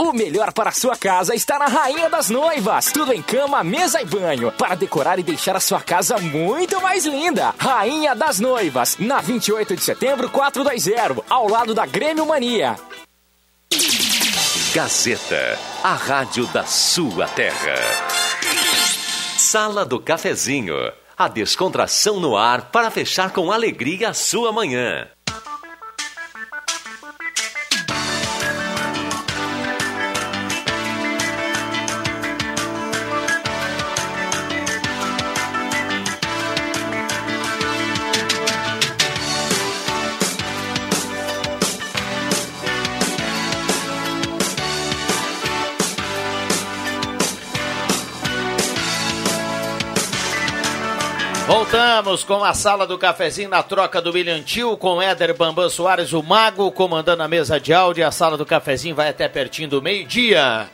[0.00, 2.92] O melhor para a sua casa está na Rainha das Noivas.
[2.92, 4.52] Tudo em cama, mesa e banho.
[4.52, 7.52] Para decorar e deixar a sua casa muito mais linda.
[7.58, 8.96] Rainha das Noivas.
[8.96, 11.24] Na 28 de setembro, 420.
[11.28, 12.76] Ao lado da Grêmio Mania.
[14.72, 17.74] Gazeta, a rádio da sua terra.
[19.36, 20.76] Sala do Cafezinho,
[21.16, 25.08] a descontração no ar para fechar com alegria a sua manhã.
[51.48, 56.12] Voltamos com a sala do cafezinho na troca do William Tio com Éder Bambam Soares,
[56.12, 58.06] o Mago, comandando a mesa de áudio.
[58.06, 60.68] A sala do cafezinho vai até pertinho do meio-dia.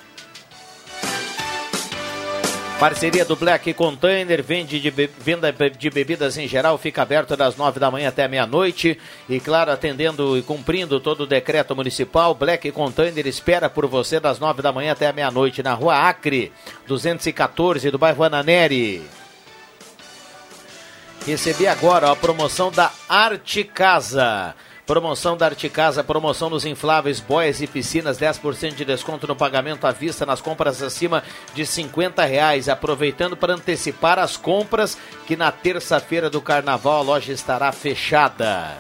[2.81, 7.79] Parceria do Black Container, vende de venda de bebidas em geral, fica aberto das nove
[7.79, 8.99] da manhã até meia-noite.
[9.29, 14.41] E claro, atendendo e cumprindo todo o decreto municipal, Black Container espera por você das
[14.41, 16.51] nove da manhã até meia-noite na rua Acre,
[16.89, 19.05] 214, do bairro Ananeri.
[21.27, 24.55] Recebi agora a promoção da Arte Casa.
[24.85, 29.87] Promoção da Arte Casa, promoção nos infláveis, boias e piscinas, 10% de desconto no pagamento
[29.87, 32.69] à vista nas compras acima de 50 reais.
[32.69, 38.77] Aproveitando para antecipar as compras, que na terça-feira do carnaval a loja estará fechada.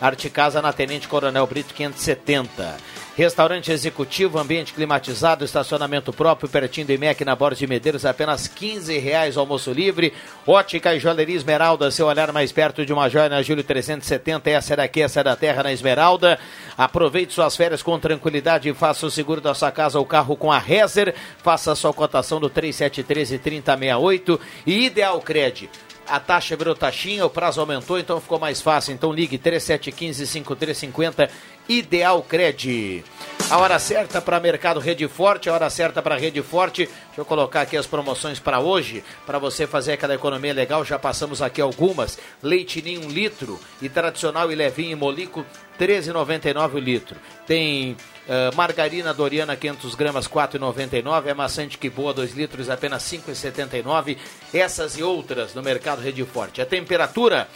[0.00, 2.78] Arte Casa na Tenente Coronel Brito 570.
[3.20, 8.96] Restaurante executivo, ambiente climatizado, estacionamento próprio, pertinho do IMEC na Borda de Medeiros, apenas 15
[8.96, 10.14] reais almoço livre.
[10.46, 14.72] Ótica e joalheria Esmeralda, seu olhar mais perto de uma joia na Júlio 370, essa
[14.72, 16.38] é daqui, essa é da terra na Esmeralda.
[16.78, 20.50] Aproveite suas férias com tranquilidade e faça o seguro da sua casa ou carro com
[20.50, 21.14] a Rezer.
[21.42, 25.68] Faça a sua cotação do 3713 3068 e Ideal Cred
[26.06, 28.92] a taxa virou taxinha, o prazo aumentou, então ficou mais fácil.
[28.92, 31.30] Então ligue 3715-5350,
[31.68, 33.04] Ideal Cred.
[33.48, 36.86] A hora certa para Mercado Rede Forte, a hora certa para Rede Forte.
[36.86, 40.84] Deixa eu colocar aqui as promoções para hoje, para você fazer aquela economia legal.
[40.84, 42.18] Já passamos aqui algumas.
[42.42, 45.44] Leite Ninho 1 litro e tradicional e levinho e molico
[45.78, 47.16] 13,99 o litro.
[47.46, 47.96] Tem
[48.30, 54.16] Uh, margarina Doriana 500 gramas 4,99, é maçante que boa 2 litros apenas 5,79.
[54.54, 56.62] Essas e outras no mercado Rede Forte.
[56.62, 57.48] A temperatura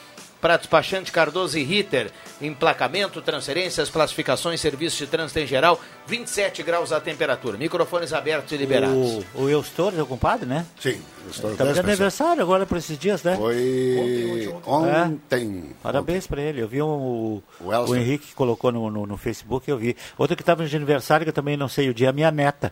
[0.45, 6.93] para despachante Cardoso e Ritter, emplacamento, transferências, classificações, serviços de trânsito em geral, 27 graus
[6.93, 7.57] a temperatura.
[7.57, 9.25] Microfones abertos e liberados.
[9.35, 10.67] O, o Eustor, seu compadre, né?
[10.79, 13.37] Sim, Eustor Tá de aniversário agora por esses dias, né?
[13.37, 15.71] Foi ontem.
[15.83, 16.61] Parabéns pra ele.
[16.61, 19.97] Eu vi um, o, o Henrique que colocou no, no, no Facebook, eu vi.
[20.19, 22.31] Outro que estava de aniversário, que eu também não sei o dia, é a minha
[22.31, 22.71] neta.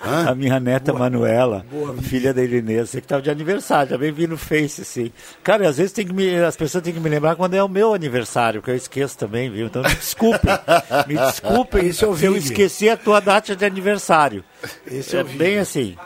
[0.00, 1.64] A minha neta Manuela,
[2.02, 5.12] filha da Irinês, que estava de aniversário, também vi no Face, assim.
[5.44, 7.68] Cara, às vezes tem que me, as pessoas têm que me lembrar quando é o
[7.68, 9.66] meu aniversário, que eu esqueço também, viu?
[9.66, 10.50] Então me desculpem,
[11.06, 12.38] me desculpem Esse é se eu Vig.
[12.38, 14.42] esqueci a tua data de aniversário.
[14.86, 15.96] Esse é é bem assim.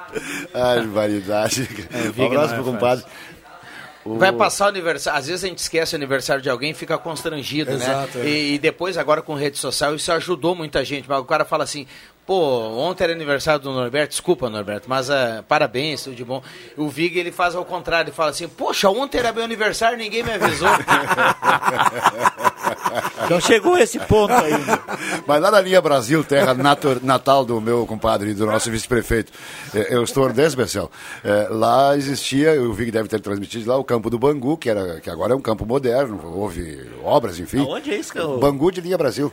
[0.53, 1.63] Ai, variedade.
[1.63, 3.05] Vig Um abraço é pro compadre.
[4.05, 5.17] O- Vai passar o aniversário.
[5.21, 8.25] Às vezes a gente esquece o aniversário de alguém e fica constrangido, Exato, né?
[8.25, 8.29] é.
[8.29, 11.09] E, e depois, agora com rede social, isso ajudou muita gente.
[11.09, 11.87] Mas o cara fala assim:
[12.27, 12.35] pô,
[12.79, 16.43] ontem era aniversário do Norberto, desculpa, Norberto, mas ah, parabéns, tudo de bom.
[16.77, 20.23] O Vig ele faz ao contrário, ele fala assim: poxa, ontem era meu aniversário ninguém
[20.23, 20.69] me avisou.
[23.31, 24.81] Não chegou a esse ponto ainda.
[25.27, 26.55] Mas lá na linha Brasil, terra
[27.03, 29.33] natal do meu compadre e do nosso vice-prefeito,
[29.75, 30.91] eh, eu estou desse, Marcel.
[31.25, 34.69] Eh, Lá existia, eu vi que deve ter transmitido lá, o campo do Bangu, que,
[34.69, 37.61] era, que agora é um campo moderno, houve obras, enfim.
[37.61, 39.33] Aonde é isso que eu- Bangu de linha Brasil.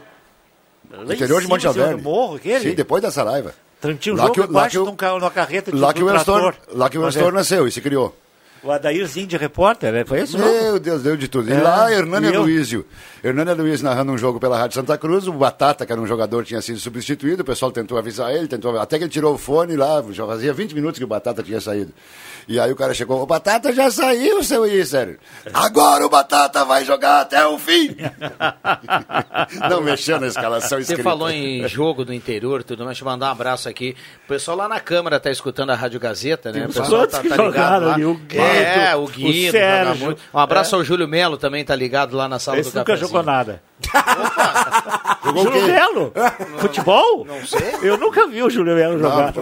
[0.91, 1.97] Em interior de Monte Alverne.
[1.97, 2.59] do morro, aquele?
[2.69, 3.53] Sim, depois da Saraiva.
[3.83, 6.07] Um Lá jogo que o- lá que de um numa carreta de Lá que o
[6.07, 6.53] trator.
[6.73, 8.13] lá que o é- nasceu e se criou.
[8.61, 10.03] O Adairzinho de repórter, né?
[10.03, 10.37] foi isso?
[10.37, 11.49] Meu Deus, deu de tudo.
[11.49, 12.35] E É, lá, Hernani e?
[12.35, 12.85] Aloysio.
[13.23, 15.27] Hernani Aloysio narrando um jogo pela Rádio Santa Cruz.
[15.27, 17.41] O Batata, que era um jogador, tinha sido substituído.
[17.41, 20.03] O pessoal tentou avisar ele, tentou até que ele tirou o fone lá.
[20.11, 21.93] Já fazia 20 minutos que o Batata tinha saído.
[22.51, 25.19] E aí o cara chegou: O Batata já saiu, seu Isser.
[25.53, 27.95] Agora o Batata vai jogar até o fim.
[29.69, 31.03] Não mexeu na escalação Você escrita.
[31.03, 32.97] falou em jogo do interior, tudo mais.
[32.97, 33.95] Deixa eu mandar um abraço aqui.
[34.25, 36.65] O pessoal lá na Câmara tá escutando a Rádio Gazeta, né?
[36.65, 37.93] O pessoal tá, tá ligado jogaram lá.
[37.93, 39.43] ali, o Guido, é, o o Guido.
[39.45, 40.05] joga Sérgio.
[40.05, 40.21] muito.
[40.33, 40.77] Um abraço É.
[40.79, 43.09] ao Júlio Melo também, tá ligado lá na sala Esse do nunca cafezinho.
[43.09, 43.61] jogou nada.
[45.23, 45.67] Jogou o Júlio?
[45.67, 46.13] Melo?
[46.59, 47.25] Futebol?
[47.25, 47.75] Não sei.
[47.81, 49.33] Eu nunca vi o Júlio Melo jogar.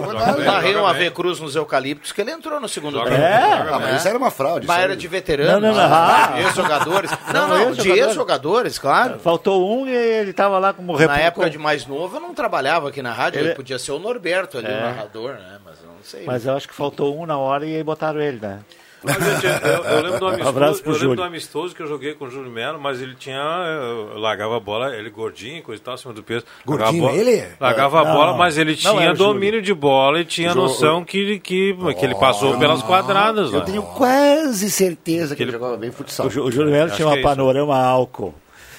[0.44, 3.10] Narrei um AV Cruz nos eucaliptos que ele entrou no segundo tempo.
[3.10, 5.60] joga Ah, mas isso era uma fraude, Mas era de veteranos.
[5.60, 5.94] Não, não, não.
[5.94, 6.34] Ah.
[6.40, 7.10] Ex-jogadores.
[7.32, 8.78] Não, Não, não, de ex-jogadores.
[8.78, 9.18] claro.
[9.18, 11.24] Faltou um e ele tava lá como Na repórter.
[11.26, 13.38] época de mais novo, eu não trabalhava aqui na rádio.
[13.40, 14.70] Ele- Ele podia ser o Norberto ali, É.
[14.70, 15.58] o narrador, né?
[15.64, 16.24] Mas eu não sei.
[16.26, 18.58] Mas eu acho que faltou um na hora e aí botaram ele, né?
[19.04, 21.16] Eu, eu lembro do Um amistoso, abraço pro eu lembro Júlio.
[21.16, 23.36] do amistoso que eu joguei com o Júlio Melo, mas ele tinha.
[23.36, 26.44] Eu largava a bola, ele gordinho, coisa e tal, acima do peso.
[26.66, 27.44] Largava Gordinho, a bola- ele?
[27.60, 31.38] Largava a Não, bola, mas ele tinha domínio de bola e tinha Ju- noção que,
[31.38, 33.52] que, que ele passou pelas quadradas.
[33.52, 33.64] Eu lá.
[33.64, 36.26] tenho quase certeza que ele jogava bem futsal.
[36.26, 38.34] O, Júlio Melo tinha que uma é panorama álcool.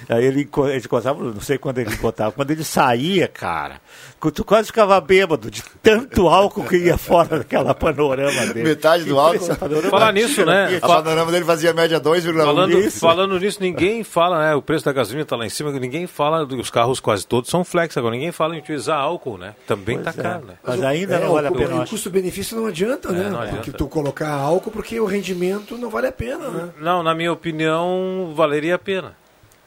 [0.07, 3.81] Aí ele, ele contava, não sei quando ele botava, quando ele saía, cara,
[4.33, 8.63] tu quase ficava bêbado de tanto álcool que ia fora daquela panorama dele.
[8.69, 9.55] Metade do álcool.
[9.89, 10.79] Falar nisso, né?
[10.81, 12.43] A panorama dele fazia média 2,1.
[12.43, 12.99] Falando, Isso.
[12.99, 14.55] falando nisso, ninguém fala, né?
[14.55, 17.63] O preço da gasolina tá lá em cima, ninguém fala, os carros quase todos são
[17.63, 19.55] flex agora, ninguém fala em utilizar álcool, né?
[19.67, 20.53] Também tá caro, né?
[20.63, 21.83] Mas ainda É, não vale a o, pena.
[21.83, 23.29] O custo-benefício não adianta, né?
[23.29, 23.57] não adianta.
[23.57, 26.69] Porque tu colocar álcool, porque o rendimento não vale a pena, né?
[26.79, 29.13] Não, na minha opinião, valeria a pena.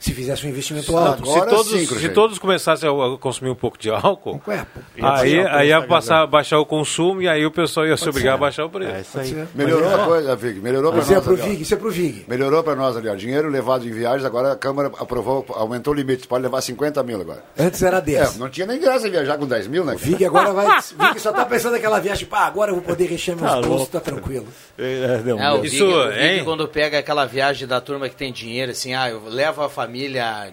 [0.02, 1.24] Se fizesse um investimento alto.
[1.24, 4.66] se, todos, se todos começassem a consumir um pouco de álcool, Ué,
[5.00, 8.08] aí, pô, aí ia passar a baixar o consumo e aí o pessoal ia se
[8.08, 8.36] obrigar ser.
[8.36, 8.90] a baixar o preço.
[8.92, 9.48] É isso aí.
[9.54, 10.60] Melhorou a coisa, Vig.
[10.60, 11.24] Melhorou para Isso é nós.
[11.24, 11.36] pro.
[11.36, 12.24] Vig, isso é pro Vig.
[12.26, 13.14] Melhorou para nós ali, ó.
[13.14, 16.26] Dinheiro levado em viagens, agora a Câmara aprovou, aumentou o limite.
[16.26, 17.44] Pode levar 50 mil agora.
[17.56, 18.34] Antes era 10.
[18.34, 19.94] É, não tinha nem graça viajar com 10 mil, né?
[19.94, 20.66] O Vig agora vai.
[20.98, 23.88] Vig só tá pensando naquela viagem, pá, agora eu vou poder encher meus Tá bolsos,
[23.88, 24.48] tá tranquilo.
[24.76, 26.44] É, não, É, o Isso, Vig, o Vig, hein?
[26.44, 29.91] quando pega aquela viagem da turma que tem dinheiro, assim, ah, eu levo a família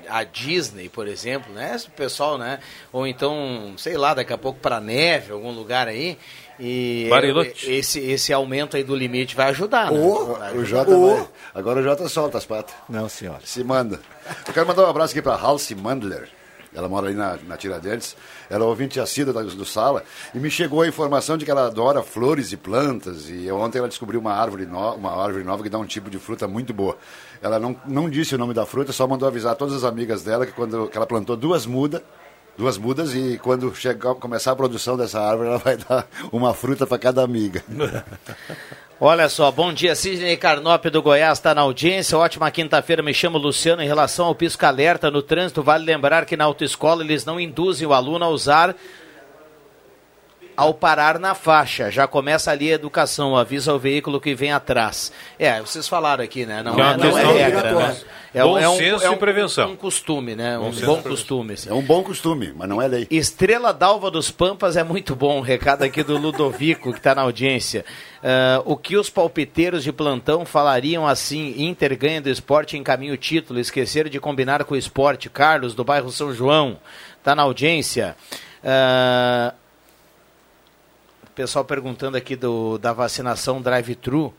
[0.09, 1.73] à Disney, por exemplo, né?
[1.75, 2.59] Esse pessoal, né?
[2.91, 6.17] Ou então, sei lá, daqui a pouco para neve, algum lugar aí.
[6.59, 7.71] E Bariloche.
[7.71, 9.97] esse, esse aumento aí do limite vai ajudar, né?
[9.99, 10.65] O, Vai o ajudar.
[10.65, 11.27] Jota vai.
[11.55, 12.75] Agora o Jota solta as patas.
[12.89, 13.41] Não, senhora.
[13.45, 13.99] Se manda.
[14.47, 16.27] Eu quero mandar um abraço aqui para Halsey Mandler.
[16.73, 18.15] Ela mora ali na, na Tiradentes.
[18.49, 20.03] Ela é ouvinte assídua da- do Sala.
[20.33, 23.29] E me chegou a informação de que ela adora flores e plantas.
[23.29, 26.19] E ontem ela descobriu uma árvore, no, uma árvore nova que dá um tipo de
[26.19, 26.97] fruta muito boa.
[27.41, 30.45] Ela não, não disse o nome da fruta, só mandou avisar todas as amigas dela
[30.45, 32.01] que quando que ela plantou duas mudas.
[32.57, 36.85] Duas mudas e quando chegar, começar a produção dessa árvore, ela vai dar uma fruta
[36.85, 37.63] para cada amiga.
[39.01, 42.17] Olha só, bom dia, Sidney Carnop do Goiás está na audiência.
[42.17, 43.81] Ótima quinta-feira, me chamo Luciano.
[43.81, 47.87] Em relação ao pisco alerta no trânsito, vale lembrar que na autoescola eles não induzem
[47.87, 48.75] o aluno a usar
[50.59, 51.89] ao parar na faixa.
[51.89, 55.09] Já começa ali a educação, avisa o veículo que vem atrás.
[55.37, 56.61] É, vocês falaram aqui, né?
[56.61, 57.97] Não, é uma é, não é regra, né?
[58.33, 59.71] É, Bom é um, senso é um, e prevenção.
[59.71, 60.57] um costume, né?
[60.57, 61.53] Bom um bom costume.
[61.53, 61.69] assim.
[61.69, 63.07] É um bom costume, mas não é lei.
[63.09, 65.39] Estrela d'Alva dos Pampas é muito bom.
[65.39, 67.85] Recado aqui do Ludovico, que está na audiência.
[68.21, 71.55] Ah, o que os palpiteiros de plantão falariam assim?
[71.57, 73.59] Inter ganha do esporte em caminho título.
[73.59, 75.29] Esqueceram de combinar com o esporte.
[75.29, 76.77] Carlos, do bairro São João,
[77.17, 78.15] está na audiência.
[78.61, 79.68] O
[81.39, 84.33] pessoal perguntando aqui do, da vacinação drive-thru.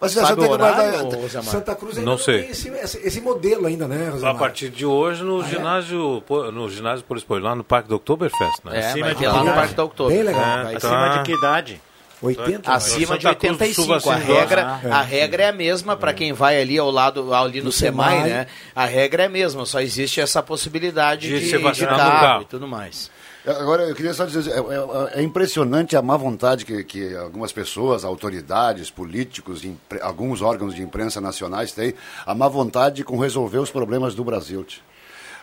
[0.00, 1.08] Vacinação tem horário?
[1.44, 2.42] Santa Cruz ainda Não sei.
[2.42, 4.36] tem esse, esse, esse modelo ainda, né, A Rosemar?
[4.38, 5.48] partir de hoje no Ah, é?
[5.50, 8.80] ginásio, pô, no ginásio por lá no Parque do Oktoberfest, né?
[8.80, 9.52] É, Acima de lá no.
[9.54, 10.12] Parque da Outubro.
[10.12, 10.42] Bem legal.
[10.42, 10.88] É, tá.
[10.88, 11.80] Acima de que idade?
[12.20, 12.72] 80?
[12.72, 13.92] Acima de Santa Cruz do Sul 85.
[13.92, 14.36] A vacinou.
[14.36, 14.90] regra, é.
[14.90, 18.14] a regra é a mesma para quem vai ali ao lado, ali no, No SEMAI,
[18.16, 18.30] SEMAI.
[18.30, 18.46] né?
[18.74, 22.10] A regra é a mesma, só existe essa possibilidade De de, ser de vacinado no
[22.10, 22.42] carro carro.
[22.42, 23.10] e tudo mais.
[23.46, 27.52] Agora, eu queria só dizer, é, é- é impressionante a má vontade que, que algumas
[27.52, 31.92] pessoas, autoridades, políticos, impre- alguns órgãos de imprensa nacionais têm,
[32.24, 34.64] a má vontade com resolver os problemas do Brasil.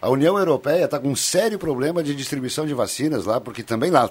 [0.02, 3.92] A União Europeia está com um sério problema de distribuição de vacinas lá, porque também
[3.92, 4.10] lá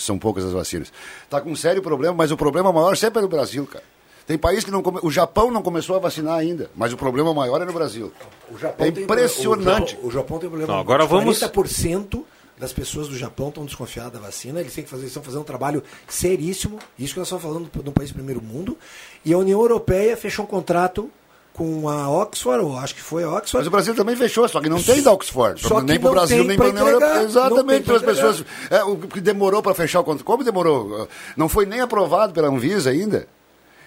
[0.00, 0.92] são poucas as vacinas.
[1.22, 3.84] Está com um sério problema, mas o problema maior sempre é no Brasil, cara.
[4.26, 4.98] Tem país que não come...
[5.00, 8.12] O Japão não começou a vacinar ainda, mas o problema maior é no Brasil.
[8.50, 9.94] O Japão é tem- impressionante.
[9.94, 10.72] O Japão, o Japão tem um problema.
[10.72, 12.24] Não, agora vamos- 40%
[12.58, 14.60] das pessoas do Japão estão desconfiadas da vacina.
[14.60, 16.78] Eles têm que fazer, estão fazendo um trabalho seríssimo.
[16.98, 18.76] Isso que nós estamos falando de um país primeiro mundo.
[19.24, 21.10] E a União Europeia fechou um contrato
[21.52, 23.58] com a Oxford, ou acho que foi a Oxford.
[23.58, 25.60] Mas o Brasil também fechou, só que não tem da Oxford.
[25.60, 27.22] Só nem que para o Brasil, nem para a União Europeia.
[27.22, 28.44] Exatamente, pra as pessoas.
[28.70, 30.24] É, o que demorou para fechar o contrato.
[30.24, 31.08] Como demorou?
[31.36, 33.26] Não foi nem aprovado pela Anvisa ainda.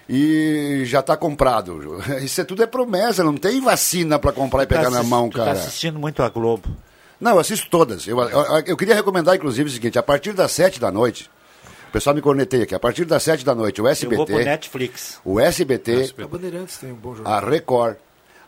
[0.08, 2.02] E já está comprado.
[2.22, 5.30] Isso é tudo é promessa, não tem vacina para comprar e pegar Tá na mão,
[5.30, 5.58] tu tá cara.
[5.58, 6.68] assistindo muito a Globo.
[7.22, 8.06] Não, eu assisto todas.
[8.06, 11.30] Eu, eu, eu queria recomendar, inclusive, o seguinte: a partir das sete da noite,
[11.88, 14.34] o pessoal me corneteia aqui, a partir das sete da noite, o Eu vou pro
[14.34, 15.20] SBT, Netflix.
[15.24, 17.32] o SBT, A Bandeirantes tem um bom jornal.
[17.34, 17.94] a Record,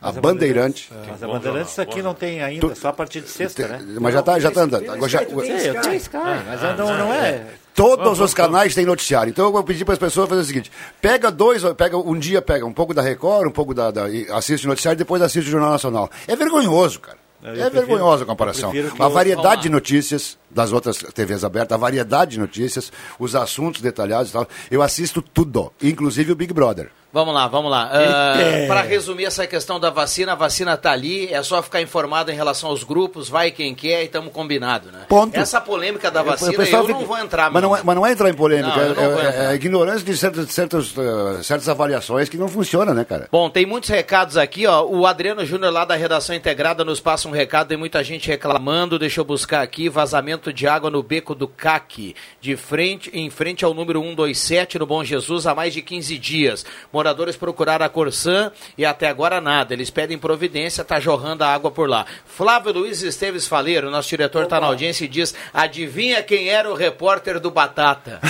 [0.01, 0.91] a Mas Bandeirante.
[1.07, 3.79] Mas a Bandeirantes aqui não tem ainda, só a partir de sexta, né?
[4.01, 4.91] Mas já está já tá andando.
[4.91, 5.27] Agora já- Sim,
[5.67, 7.45] eu tenho Sky, mas não, não é.
[7.73, 9.29] Todos os canais têm noticiário.
[9.31, 10.71] Então eu vou pedir para as pessoas fazer o seguinte:
[11.01, 14.65] pega dois, pega um dia pega um pouco da Record, um pouco da, da assiste
[14.65, 16.09] o noticiário, depois assiste o Jornal Nacional.
[16.27, 17.17] É vergonhoso, cara.
[17.45, 18.71] É vergonhosa a comparação.
[18.97, 23.81] A variedade Vamos de notícias das outras TVs abertas, a variedade de notícias, os assuntos
[23.81, 24.47] detalhados e tal.
[24.71, 26.89] Eu assisto tudo, inclusive o Big Brother.
[27.15, 27.89] Vamos lá, vamos lá.
[27.93, 28.67] É.
[28.67, 32.35] Para resumir essa questão da vacina, a vacina tá ali, é só ficar informado em
[32.35, 35.05] relação aos grupos, vai quem quer e estamos combinados, né?
[35.07, 35.33] Ponto.
[35.33, 37.49] Essa polêmica da Eu- vacina, eu, pessoal não fica- vou entrar.
[37.49, 39.51] Mas não, é, mas não é entrar em polêmica, Não, eu não é, é- entrar.
[39.51, 43.29] é ignorância de certas, certas, eh, certas avaliações que não funcionam, né, cara?
[43.31, 44.83] Bom, tem muitos recados aqui, ó.
[44.83, 48.99] O Adriano Júnior lá da redação integrada nos passa um recado, tem muita gente reclamando.
[48.99, 53.63] Deixa eu buscar aqui, vazamento de água no beco do CAC, de frente, em frente
[53.63, 56.65] ao número 127 no Bom Jesus há mais de 15 dias.
[57.05, 59.75] Moradores procuraram a Corsã e até agora nada.
[59.75, 62.03] Eles pedem providência, tá jorrando a água por lá.
[62.25, 66.73] Flávio Luiz Esteves Faleiro, nosso diretor tá na audiência e diz: "Adivinha quem era o
[66.73, 68.19] repórter do Batata?"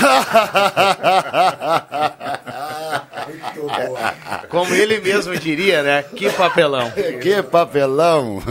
[4.50, 6.04] Como ele mesmo diria, né?
[6.04, 6.92] Que papelão.
[7.22, 8.44] que papelão.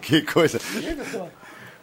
[0.00, 0.60] Que coisa.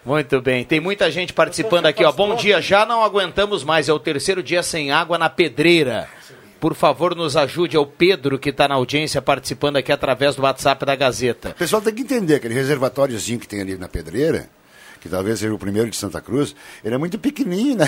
[0.06, 2.14] Muito bem, tem muita gente participando aqui, ó.
[2.14, 6.08] Bom dia, já não aguentamos mais, é o terceiro dia sem água na pedreira.
[6.60, 10.42] Por favor, nos ajude, é o Pedro que está na audiência participando aqui através do
[10.44, 11.50] WhatsApp da Gazeta.
[11.50, 14.50] O pessoal tem que entender, aquele reservatóriozinho que tem ali na pedreira,
[15.00, 16.54] que talvez seja o primeiro de Santa Cruz,
[16.84, 17.86] ele é muito pequenininho, né?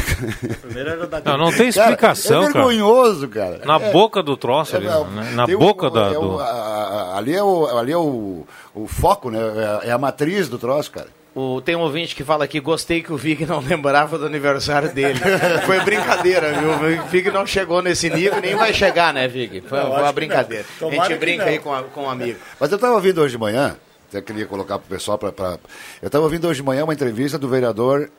[1.25, 2.53] Não, não tem explicação, é cara.
[2.53, 3.61] vergonhoso, cara.
[3.65, 5.31] Na É- boca do troço é- ali, é- né?
[5.35, 6.39] na o- boca da, é o- do...
[6.39, 9.39] a- a- ali é, o, ali é o, o foco, né?
[9.83, 11.07] É, é a matriz do troço, cara.
[11.33, 14.93] O, tem um ouvinte que fala aqui, gostei que o Vig não lembrava do aniversário
[14.93, 15.19] dele.
[15.65, 17.01] Foi brincadeira, viu?
[17.03, 19.61] O Vig não chegou nesse nível, nem vai chegar, né, Vig?
[19.61, 20.65] Foi, Não, uma brincadeira.
[20.81, 22.37] A gente brinca aí com, a- com um amigo.
[22.59, 23.77] Mas eu estava ouvindo hoje de manhã,
[24.09, 25.31] até queria colocar para o pessoal para.
[25.31, 25.57] Pra...
[26.01, 28.09] Eu estava ouvindo hoje de manhã uma entrevista do vereador.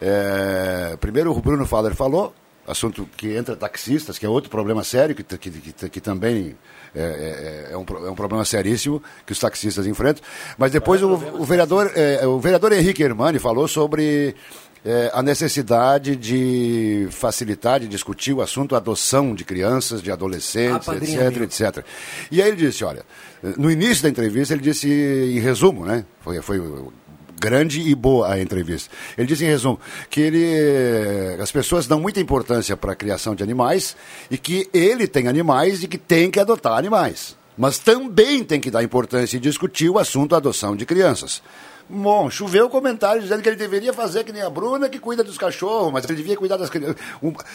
[0.00, 2.34] é, Primeiro o Bruno Faller falou,
[2.66, 6.56] assunto que entra taxistas, que é outro problema sério, que, que, que, que também
[6.94, 10.22] é, é- é um, é um problema seríssimo que os taxistas enfrentam.
[10.56, 14.34] Mas depois o, o vereador, é, o vereador Henrique Hermani falou sobre.
[14.84, 20.88] é, a necessidade de facilitar, de discutir o assunto adoção de crianças, de adolescentes, etc,
[20.88, 21.42] Apadrinhamento.
[21.44, 21.84] etc.
[22.32, 23.04] E aí ele disse, olha,
[23.56, 26.04] no início da entrevista ele disse em resumo, né?
[26.20, 26.60] Foi, foi
[27.42, 28.88] grande e boa a entrevista.
[29.18, 33.42] Ele disse em resumo que ele, as pessoas dão muita importância para a criação de
[33.42, 33.96] animais
[34.30, 37.36] e que ele tem animais e que tem que adotar animais.
[37.58, 41.42] Mas também tem que dar importância e discutir o assunto adoção de crianças.
[41.94, 45.36] Bom, choveu comentário dizendo que ele deveria fazer que nem a Bruna que cuida dos
[45.36, 46.96] cachorros, mas ele devia cuidar das crianças.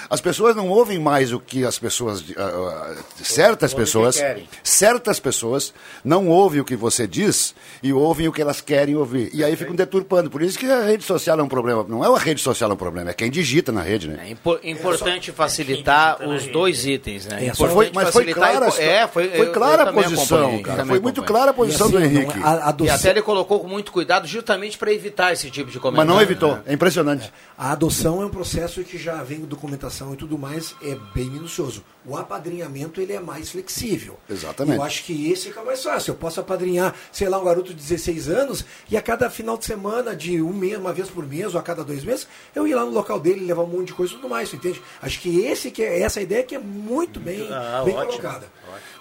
[0.09, 4.47] As pessoas não ouvem mais o que as pessoas, ah, ah, certas que pessoas, querem.
[4.63, 5.73] certas pessoas
[6.03, 9.31] não ouvem o que você diz e ouvem o que elas querem ouvir.
[9.33, 10.29] E aí ficam deturpando.
[10.29, 11.83] Por isso que a rede social é um problema.
[11.87, 14.29] Não é a rede social é um problema, é quem digita na rede, né?
[14.29, 17.47] Impo- importante facilitar os dois itens, né?
[17.47, 20.77] É, foi- mas foi clara e- é, foi, foi clara eu a também posição, cara.
[20.77, 22.39] também Foi muito clara a posição E do assim, não Henrique.
[22.39, 25.49] é- a- a E adoção- até ele colocou com muito cuidado justamente para evitar esse
[25.49, 26.11] tipo de Mas comentário.
[26.13, 26.59] não evitou.
[26.65, 27.31] É impressionante.
[27.57, 31.83] A adoção é um processo que já vem documentação e tudo mais, é bem minucioso.
[32.05, 34.17] O apadrinhamento ele é mais flexível.
[34.29, 34.77] Exatamente.
[34.77, 36.11] Eu acho que esse é mais fácil.
[36.11, 39.65] Eu posso apadrinhar, sei lá, um garoto de 16 anos e a cada final de
[39.65, 42.75] semana, de um mês, uma vez por mês ou a cada dois meses, eu ir
[42.75, 44.81] lá no local dele, levar um monte de coisa e tudo mais, tu entende?
[45.01, 48.11] Acho que esse que é essa ideia que é muito bem, Ah, bem ótimo.
[48.21, 48.47] colocada.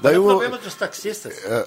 [0.01, 1.45] Daí Daí o o- problema dos taxistas.
[1.45, 1.67] É,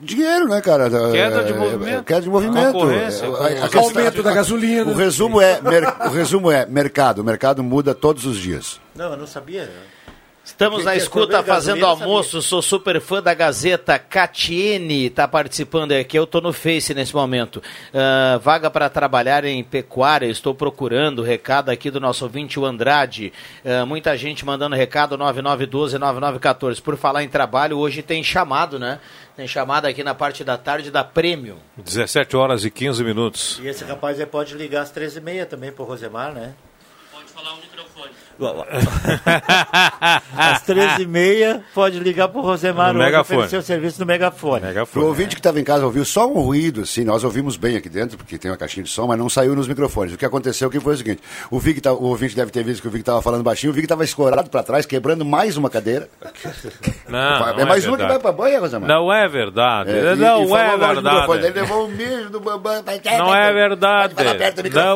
[0.00, 0.88] Dinheiro, né, cara?
[0.90, 2.00] Queda de É, movimento.
[2.00, 2.72] é, Queda de movimento.
[2.72, 4.90] Concorrência, É, a- questão- Aumento da gasolina.
[4.90, 7.20] O resumo é, mer- o resumo é mercado.
[7.20, 8.80] O mercado muda todos os dias.
[8.94, 9.70] Não, eu não sabia.
[10.44, 13.96] Estamos na escuta fazendo almoço, sou super fã da Gazeta.
[13.96, 17.62] Catiene está participando aqui, eu estou no Face nesse momento.
[17.94, 21.22] Ah, vaga para trabalhar em pecuária, estou procurando.
[21.22, 23.32] Recado aqui do nosso ouvinte, o Andrade.
[23.64, 26.82] Ah, muita gente mandando recado, 9912-9914.
[26.82, 28.98] Por falar em trabalho, hoje tem chamado, né?
[29.36, 31.56] Tem chamada aqui na parte da tarde da Prêmio.
[31.76, 33.60] 17 horas e 15 minutos.
[33.62, 36.52] E esse rapaz aí pode ligar às 13h30 também pro Rosemar, né?
[37.12, 37.71] Pode falar o microfone.
[40.36, 43.38] Às 13h30 pode ligar pro Rosemar No hoje megafone.
[43.38, 44.62] oferecer o serviço no megafone.
[44.96, 47.88] O ouvinte que estava em casa ouviu só um ruído, assim, nós ouvimos bem aqui
[47.88, 50.14] dentro, porque tem uma caixinha de som, mas não saiu nos microfones.
[50.14, 52.82] O que aconteceu aqui foi o seguinte: o, Vig tá- o ouvinte deve ter visto
[52.82, 55.70] que o Vig estava falando baixinho, o Vig estava escorado para trás, quebrando mais uma
[55.70, 56.08] cadeira.
[57.08, 57.18] Não,
[57.48, 58.18] é não mais é uma que vai verdade.
[58.22, 58.88] para banha, Rosemar.
[58.88, 59.90] Não é verdade.
[59.90, 61.02] É, e- não e é verdade.
[61.02, 62.82] microfone, Ele levou um beijo do Bambam.
[63.18, 64.14] Não é verdade.
[64.14, 64.94] Não é verdade.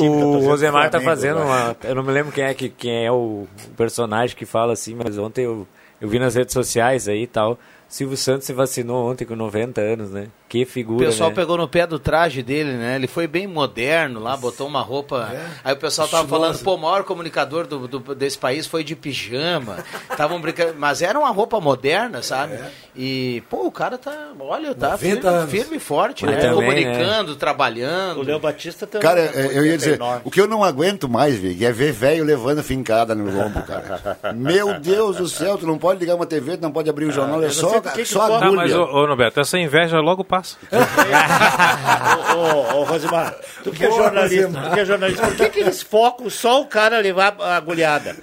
[0.00, 1.76] O Rosemar tá fazendo uma.
[1.82, 3.46] Eu não me lembro quem é, que, quem é o
[3.76, 5.66] personagem que fala assim, mas ontem eu,
[6.00, 7.58] eu vi nas redes sociais aí e tal.
[7.88, 10.28] Silvio Santos se vacinou ontem com 90 anos, né?
[10.50, 11.06] Que O figura.
[11.06, 11.36] pessoal né?
[11.36, 12.96] pegou no pé do traje dele, né?
[12.96, 15.30] Ele foi bem moderno lá, botou uma roupa.
[15.62, 18.96] Aí o pessoal tava falando, pô, o maior comunicador do, do- desse país foi de
[18.96, 19.78] pijama.
[20.10, 22.58] Estavam brincando, mas era uma roupa moderna, sabe?
[22.96, 26.40] E, pô, o cara tá, olha, tá 90 firme, firme e forte, Mas né?
[26.40, 28.18] também, Comunicando, trabalhando.
[28.18, 29.06] O Léo Batista também.
[29.06, 32.24] Cara, é, eu ia dizer, o que eu não aguento mais, Vig, é ver velho
[32.24, 34.18] levando fincada no ombro, cara.
[34.34, 37.12] Meu Deus do céu, tu não pode ligar uma TV, tu não pode abrir o
[37.12, 38.56] jornal, é eu não sei só, que só foca- Não, agulha.
[38.62, 40.39] mas, ô, ô Norberto, essa inveja logo passa.
[42.34, 44.64] Ô, ô, ô, Rosimar, tu que é Boa, jornalista, Rosimar.
[44.68, 48.16] tu que é jornalista, por que, que eles focam só o cara levar a agulhada?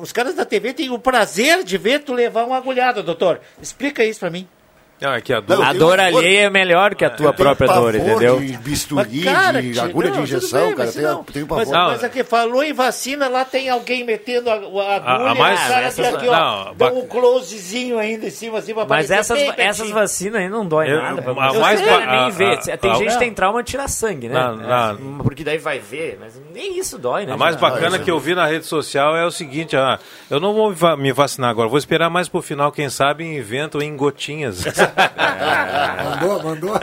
[0.00, 3.40] Os caras da TV têm o prazer de ver tu levar uma agulhada, doutor.
[3.60, 4.46] Explica isso pra mim.
[5.00, 8.40] Não, é que a A dor alheia é melhor que a tua própria dor, entendeu?
[8.40, 11.24] de bisturi, Mas, cara, de agulha não, de injeção, bem, cara, tem, não.
[11.24, 11.92] tem um Mas, pavor.
[11.92, 15.60] mas aqui, falou em vacina, lá tem alguém metendo a, a agulha, A- a mais-
[15.60, 18.72] e cara essas- tem aqui, ó, não, dá ba- um closezinho ainda em cima, assim,
[18.72, 21.20] pra Mas essas, bem essas vacinas aí não dói Eu- nada.
[21.20, 22.44] a Pra mais ba- nem a- vê.
[22.72, 23.12] a- Tem a- gente não.
[23.14, 24.34] que tem trauma de tirar sangue, né?
[24.34, 25.18] Não, não.
[25.20, 27.32] É, Porque daí vai ver, mas nem isso dói, né?
[27.32, 29.98] A mais bacana que eu vi na rede social é o seguinte, ah,
[30.30, 33.94] eu não vou me vacinar agora, vou esperar mais pro final, quem sabe inventam em
[33.96, 34.64] gotinhas.
[36.04, 36.74] Mandou, mandou.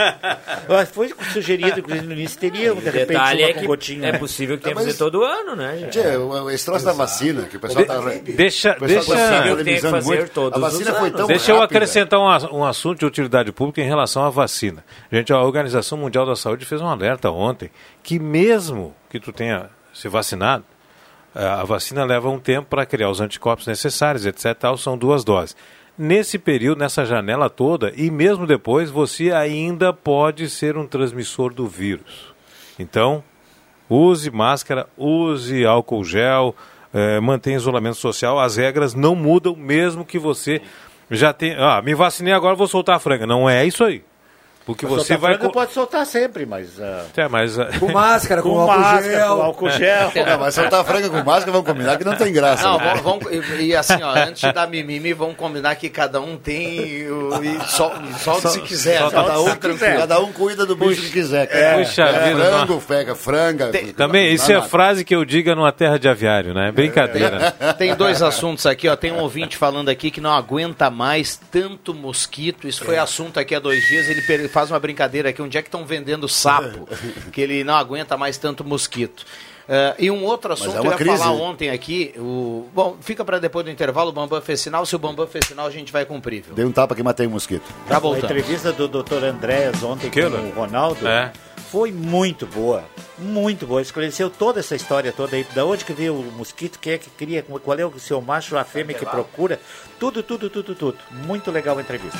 [0.91, 4.09] Foi sugerido, inclusive, no início, teria, de O repente, detalhe uma é que gotinha.
[4.09, 4.17] é né?
[4.19, 5.91] possível que tenha que fazer todo ano, né, gente?
[5.99, 7.99] Tchê, o- esse troço da vacina, que o pessoal tá...
[8.35, 11.07] Deixa, o pessoal deixa, tá que tenha que polemizando fazer todos A vacina os foi
[11.07, 11.17] anos.
[11.17, 14.83] tão Deixa eu acrescentar um, um assunto de utilidade pública em relação à vacina.
[15.11, 17.69] Gente, a Organização Mundial da Saúde fez um alerta ontem
[18.03, 20.63] que mesmo que tu tenha se vacinado,
[21.35, 24.53] eh, a vacina leva um tempo para criar os anticorpos necessários, etc.
[24.57, 25.55] Tal, são duas doses.
[25.97, 31.67] Nesse período, nessa janela toda, e mesmo depois, você ainda pode ser um transmissor do
[31.67, 32.33] vírus.
[32.79, 33.23] Então,
[33.89, 36.55] use máscara, use álcool gel,
[36.93, 38.39] eh, mantenha isolamento social.
[38.39, 40.61] As regras não mudam, mesmo que você
[41.09, 41.57] já tenha.
[41.59, 43.27] Ah, me vacinei agora, vou soltar a franga.
[43.27, 44.03] Não é isso aí.
[44.65, 45.37] Porque Mas você vai.
[45.37, 46.79] pode soltar sempre, mas...
[46.79, 49.35] ah, É, mas, ah, Com máscara, com, com álcool máscara, gel.
[49.35, 50.11] com álcool gel.
[50.25, 52.63] Não, mas soltar a franga com máscara, vamos combinar que não tem graça.
[52.63, 52.99] Não, né?
[53.03, 56.37] vamos, vamos- e, e assim, ó, antes de dar mimimi, vamos combinar que cada um
[56.37, 58.99] tem o, e sol, solta se quiser.
[58.99, 59.97] Solta cada, se um, quiser.
[59.97, 61.47] cada um cuida do bicho que quiser.
[61.47, 61.77] cara.
[61.79, 63.71] Puxa É, vida, frango, pega, franga.
[63.97, 64.69] Também, isso Não é nada.
[64.69, 66.71] frase que eu diga numa terra de aviário, né?
[66.71, 67.51] Brincadeira.
[67.77, 68.95] Tem dois assuntos aqui, ó.
[68.95, 72.67] Tem um ouvinte falando aqui que não aguenta mais tanto mosquito.
[72.67, 74.07] Isso foi assunto aqui há dois dias.
[74.07, 74.21] Ele
[74.51, 75.41] faz uma brincadeira aqui.
[75.41, 76.87] Onde é que estão vendendo sapo?
[77.31, 79.25] Que ele não aguenta mais tanto mosquito.
[79.69, 81.41] Eh, e um outro assunto é que uma eu ia crise, falar né?
[81.41, 82.13] ontem aqui.
[82.17, 82.67] O...
[82.73, 84.09] Bom, fica para depois do intervalo.
[84.09, 84.85] O Bambam fez sinal.
[84.85, 86.43] Se o Bambam fez sinal, a gente vai cumprir.
[86.43, 86.53] Viu?
[86.55, 87.63] Dei um tapa que matei um mosquito.
[87.87, 88.25] Tá A voltando.
[88.25, 89.23] entrevista do Dr.
[89.23, 90.37] Andréas ontem com Aquilo?
[90.37, 91.31] o Ronaldo É.
[91.71, 92.83] foi muito boa.
[93.17, 93.81] Muito boa.
[93.81, 95.45] Esclareceu toda essa história toda aí.
[95.55, 98.57] Da onde que veio o mosquito, quem é que cria, qual é o seu macho,
[98.57, 99.59] a fêmea que procura.
[99.99, 100.97] Tudo, tudo, tudo, tudo.
[101.11, 102.17] Muito legal a entrevista.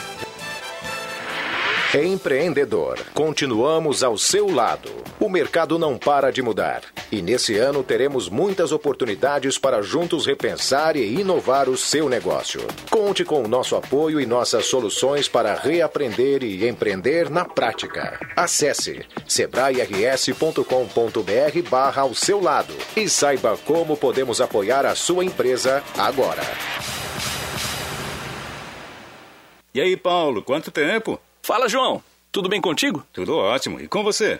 [1.94, 4.90] Empreendedor, continuamos ao seu lado.
[5.20, 6.84] O mercado não para de mudar.
[7.12, 12.66] E nesse ano teremos muitas oportunidades para juntos repensar e inovar o seu negócio.
[12.90, 18.18] Conte com o nosso apoio e nossas soluções para reaprender e empreender na prática.
[18.38, 26.44] Acesse sebrae-rs.com.br barra ao seu lado e saiba como podemos apoiar a sua empresa agora.
[29.74, 31.20] E aí, Paulo, quanto tempo?
[31.44, 32.04] Fala, João.
[32.32, 33.06] Tudo bem contigo?
[33.12, 33.80] Tudo ótimo.
[33.80, 34.40] E com você?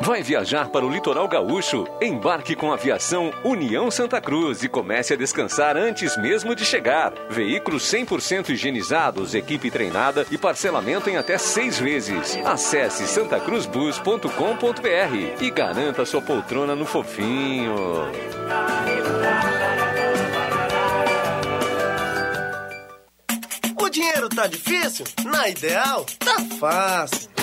[0.00, 1.86] Vai viajar para o litoral gaúcho?
[2.00, 7.12] Embarque com a aviação União Santa Cruz e comece a descansar antes mesmo de chegar.
[7.30, 12.38] Veículos 100% higienizados, equipe treinada e parcelamento em até seis vezes.
[12.44, 17.74] Acesse santacruzbus.com.br e garanta sua poltrona no fofinho.
[23.80, 25.06] O dinheiro tá difícil?
[25.24, 27.33] Na Ideal, tá fácil.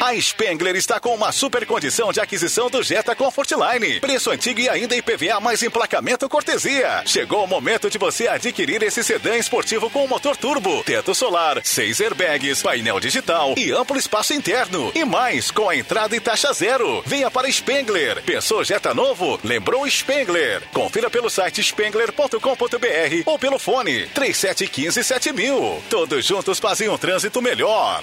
[0.00, 4.00] A Spengler está com uma super condição de aquisição do Jetta Comfortline.
[4.00, 7.02] Preço antigo e ainda IPVA mais emplacamento cortesia.
[7.04, 12.00] Chegou o momento de você adquirir esse sedã esportivo com motor turbo, teto solar, seis
[12.00, 14.90] airbags, painel digital e amplo espaço interno.
[14.94, 17.02] E mais, com a entrada e taxa zero.
[17.04, 18.22] Venha para Spengler.
[18.22, 19.38] Pensou Jetta novo?
[19.44, 20.62] Lembrou Spengler.
[20.72, 25.82] Confira pelo site spengler.com.br ou pelo fone 3715 7000.
[25.90, 28.02] Todos juntos fazem um trânsito melhor.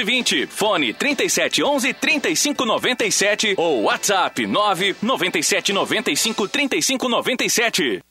[0.01, 8.03] 1120, fone 37 11 35 97 ou WhatsApp 9 97 95 35 97.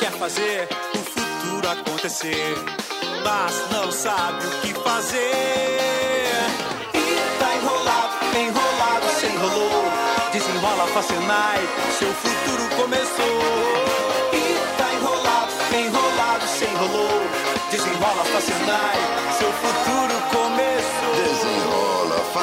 [0.00, 2.54] Quer fazer o futuro acontecer,
[3.22, 5.18] mas não sabe o que fazer.
[6.92, 9.84] E tá enrolado, enrolado, se enrolou.
[10.32, 11.60] Desenrola, Facenai,
[11.96, 13.40] seu futuro começou
[14.32, 17.22] E tá enrolado, enrolado, se enrolou.
[17.70, 18.96] Desenrola, Facenai,
[19.38, 19.93] seu futuro.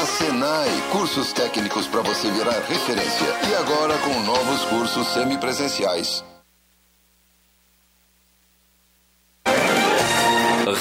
[0.02, 3.28] Desenrola, Facenai, cursos técnicos para você virar referência.
[3.49, 6.24] E agora com novos cursos semipresenciais.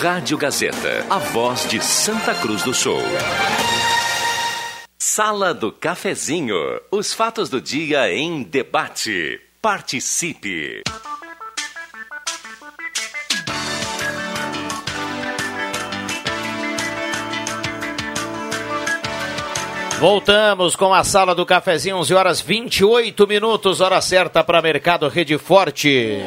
[0.02, 3.02] Rádio Gazeta, a voz de Santa Cruz do Sul.
[4.98, 6.56] Sala do Cafezinho,
[6.90, 9.40] os fatos do dia em debate.
[9.60, 10.82] Participe.
[20.00, 25.36] Voltamos com a sala do cafezinho, 11 horas 28 minutos, hora certa para Mercado Rede
[25.36, 26.24] Forte.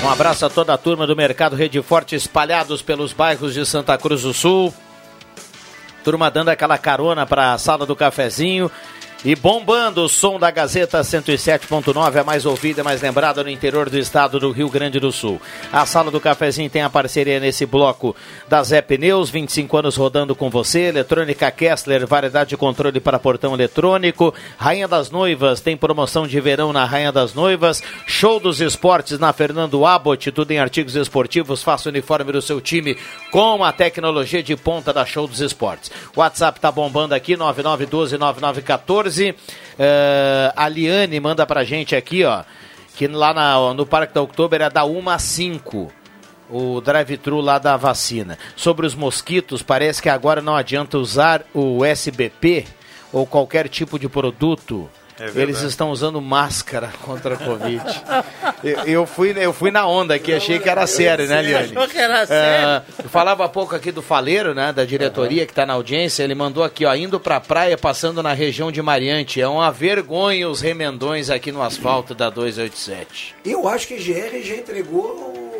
[0.00, 3.98] Um abraço a toda a turma do Mercado Rede Forte espalhados pelos bairros de Santa
[3.98, 4.72] Cruz do Sul.
[6.04, 8.70] Turma dando aquela carona para a sala do cafezinho.
[9.24, 13.88] E bombando o som da Gazeta 107.9, a mais ouvida e mais lembrada no interior
[13.88, 15.40] do estado do Rio Grande do Sul.
[15.72, 18.16] A Sala do Cafezinho tem a parceria nesse bloco
[18.48, 20.88] da Zé Pneus, 25 anos rodando com você.
[20.88, 24.34] Eletrônica Kessler, variedade de controle para portão eletrônico.
[24.58, 27.80] Rainha das Noivas, tem promoção de verão na Rainha das Noivas.
[28.04, 31.62] Show dos Esportes na Fernando Abbott, tudo em artigos esportivos.
[31.62, 32.98] Faça o uniforme do seu time
[33.30, 35.92] com a tecnologia de ponta da Show dos Esportes.
[36.16, 37.36] WhatsApp tá bombando aqui,
[39.12, 39.34] 9912-9914.
[39.34, 42.44] Uh, a Liane manda pra gente aqui, ó,
[42.94, 45.92] que lá na, no Parque da Oktober é da 1 a 5
[46.50, 48.38] o drive-thru lá da vacina.
[48.54, 52.66] Sobre os mosquitos, parece que agora não adianta usar o SBP
[53.10, 54.88] ou qualquer tipo de produto
[55.18, 55.40] É.
[55.40, 57.82] Eles estão usando máscara contra a Covid.
[58.64, 61.76] eu, eu fui, eu fui na onda aqui, achei que era sério, né, Liane?
[61.76, 62.66] Achou que era sério.
[62.68, 66.22] Ah, eu falava há pouco aqui do Faleiro, né, da diretoria que está na audiência,
[66.22, 69.40] ele mandou aqui, ó, indo pra praia, passando na região de Mariante.
[69.40, 73.36] É uma vergonha os remendões aqui no asfalto da 287.
[73.44, 75.02] Eu acho que a GR já entregou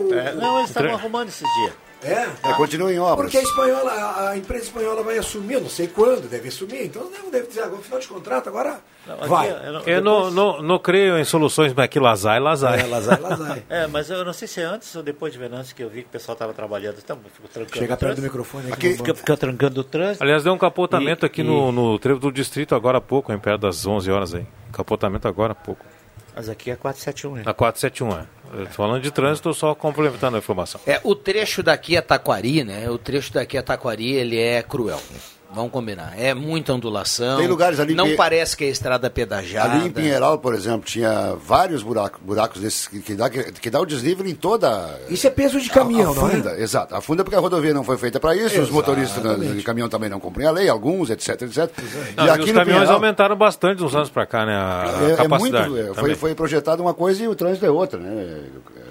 [0.01, 0.15] o...
[0.15, 1.82] É, não, eles estavam arrumando esses dias.
[2.05, 2.29] É?
[2.51, 3.31] É, continua em obras.
[3.31, 7.09] Porque a espanhola, a, empresa espanhola vai assumir, eu não sei quando, deve assumir, então
[7.11, 8.81] deve, deve dizer agora, final de contrato, agora
[9.29, 9.55] vai.
[9.87, 12.81] Eu não, não, não creio em soluções, mas que Lazai, Lazai.
[12.81, 13.63] É, Lazai, Lazai.
[13.71, 16.03] É, mas eu não sei se é antes ou depois de Venâncio que eu vi
[16.03, 16.97] que o pessoal estava trabalhando.
[17.03, 20.23] Então, eu fico trancando Chega perto do microfone aqui, Aqui, fica, fica trancando o trânsito.
[20.23, 23.33] Aliás, deu um capotamento E- aqui e- no, no trevo do distrito agora há pouco,
[23.33, 24.45] em perto das 11 horas aí.
[24.73, 25.85] Capotamento agora há pouco.
[26.35, 27.43] Mas aqui é 471, né?
[27.45, 28.67] Na 471, é.
[28.67, 30.81] Falando de trânsito, só complementando a informação.
[30.87, 32.89] É, o trecho daqui a Taquari, né?
[32.91, 35.01] O trecho daqui a Taquari, ele é cruel.
[35.55, 36.15] Vamos combinar.
[36.19, 37.37] É muita ondulação.
[37.39, 39.75] Tem lugares ali Não que- parece que é estrada pedajada.
[39.75, 43.69] Ali em Pinheiral, por exemplo, tinha vários buracos, buracos desses que, que dá, que, que
[43.71, 44.99] dá o desnível em toda.
[45.11, 46.31] Isso é peso de caminhão, a, não é?
[46.33, 46.95] funda, Exato.
[46.95, 49.55] A funda porque a rodovia não foi feita para isso, os motoristas Exatamente.
[49.55, 51.71] de caminhão também não cumprem a lei, alguns, etc, etc.
[52.17, 54.55] Não, e os caminhões aumentaram bastante uns anos pra cá, né?
[54.55, 54.89] A, a É,
[55.25, 55.79] é muito, capacidade.
[55.81, 56.15] é, foi, também.
[56.15, 58.41] foi projetada uma coisa e o trânsito é outra, né?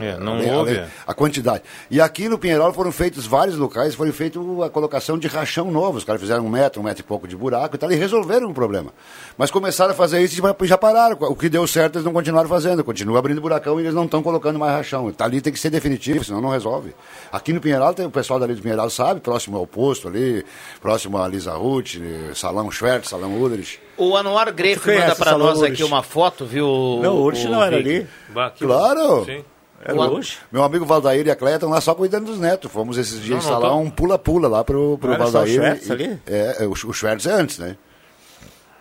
[0.01, 0.71] É, não A a houve.
[0.73, 1.63] lei- A, quantidade.
[1.89, 5.97] E aqui no Pinheiral foram feitos vários locais, foi feita a colocação de rachão novo.
[5.97, 8.49] Os caras fizeram um metro, um metro e pouco de buraco e tal, e resolveram
[8.49, 8.91] o problema.
[9.37, 11.17] Mas começaram a fazer isso e já- pararam.
[11.19, 12.83] O que deu certo eles não continuaram fazendo.
[12.83, 15.11] Continua abrindo buracão e eles não estão colocando mais rachão.
[15.11, 16.93] Tá ali tem que ser definitivo, senão não resolve.
[17.31, 20.43] Aqui no Pinheiral, tem, o pessoal dali do Pinheiral sabe, próximo ao posto ali,
[20.81, 21.95] próximo a Lisa Ruth,
[22.33, 23.79] Salão Schwertz, Salão Udrich.
[23.97, 25.73] O Anuar conhece manda pra Salão nós Urich?
[25.73, 26.65] aqui uma foto, viu?
[27.01, 28.07] Não, o Urich não era ali.
[28.29, 29.25] Bah, Claro!
[29.25, 29.43] Sim.
[29.83, 30.37] Era O- hoje.
[30.51, 32.71] Meu amigo Valdair e a Cleia estão lá só cuidando dos netos.
[32.71, 35.29] Fomos esses dias Não, não instalar tô- um pula-pula lá pro, pro Não era só
[35.29, 35.81] o Valdair.
[35.87, 36.19] E- ali?
[36.27, 37.75] É, é, o, o Schwertz é antes, né?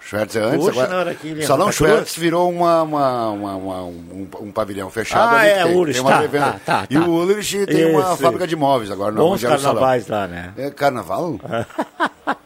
[0.01, 0.69] O Schwertz é antes.
[0.69, 1.47] Agora, não aqui, lembra?
[1.47, 5.35] Salão Tá virou uma, uma- uma- uma- um, um pavilhão fechado.
[5.35, 6.47] Ah, ali, é, tem, Ulrich, tem uma tá, revenda.
[6.53, 7.01] tá, tá, E tá.
[7.01, 9.13] o Ulrich tem uma Isso, fábrica de móveis agora.
[9.13, 10.53] não, Bons o carnavais lá, né?
[10.57, 11.39] É carnaval?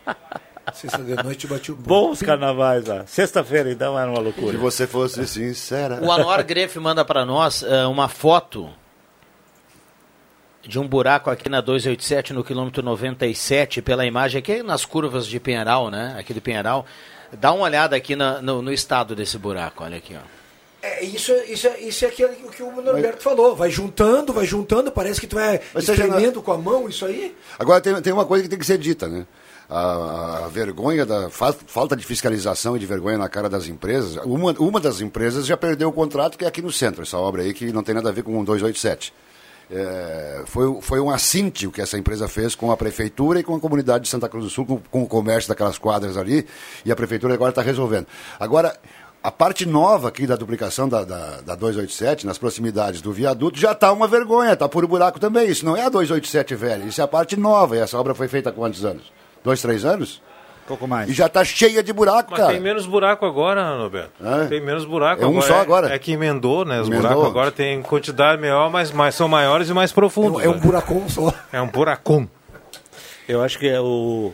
[0.75, 3.07] Sexta de noite bati o Bons carnavais lá.
[3.07, 4.53] Sexta-feira, então, era uma loucura.
[4.53, 6.01] Se você fosse sincera.
[6.03, 8.69] O Anuar Greif manda pra nós eh, uma foto
[10.63, 15.39] de um buraco aqui na 287, no quilômetro 97, pela imagem aqui nas curvas de
[15.39, 16.17] Pinheiral, né?
[16.19, 16.87] Aqui do Pinheiral.
[17.33, 20.21] Dá uma olhada aqui na- no, no estado desse buraco, olha aqui, ó.
[20.83, 23.57] É, isso, isso, é- isso é aquilo que o Norberto falou.
[23.57, 25.87] Vai juntando, vai juntando, parece que tu vai Mas
[26.43, 27.35] com a mão isso aí.
[27.59, 29.27] Agora tem, tem uma coisa que tem que ser dita, né?
[29.69, 34.17] A, a vergonha da fa- falta de fiscalização e de vergonha na cara das empresas.
[34.25, 37.43] Uma, uma das empresas já perdeu o contrato, que é aqui no centro, essa obra
[37.43, 39.13] aí que não tem nada a ver com o 287.
[39.71, 43.61] É, foi, foi um assíntio que essa empresa fez com a prefeitura e com a
[43.61, 46.47] comunidade de Santa Cruz do Sul, com, com o comércio daquelas quadras ali,
[46.85, 48.07] e a prefeitura agora está resolvendo.
[48.39, 48.77] Agora,
[49.23, 53.73] a parte nova aqui da duplicação da, da, da 287, nas proximidades do viaduto, já
[53.73, 55.49] está uma vergonha, está puro buraco também.
[55.49, 57.75] Isso não é a 287 velha, isso é a parte nova.
[57.75, 59.11] E essa obra foi feita há quantos anos?
[59.45, 60.21] Dois, três anos?
[60.67, 61.11] Pouco mais.
[61.11, 62.53] E já está cheia de buraco, Mas cara.
[62.53, 64.13] tem menos buraco agora, Roberto.
[64.25, 64.47] É?
[64.47, 65.95] Tem menos buraco É um só agora.
[65.95, 66.81] É, que emendou, né?
[66.81, 67.09] Os Emendou.
[67.11, 70.43] buracos agora tem quantidade maior, mas, mas são maiores e mais profundos.
[70.43, 70.61] É um né?
[70.61, 71.35] buracão só.
[71.53, 72.27] É um buracão.
[73.29, 74.33] Eu acho que é o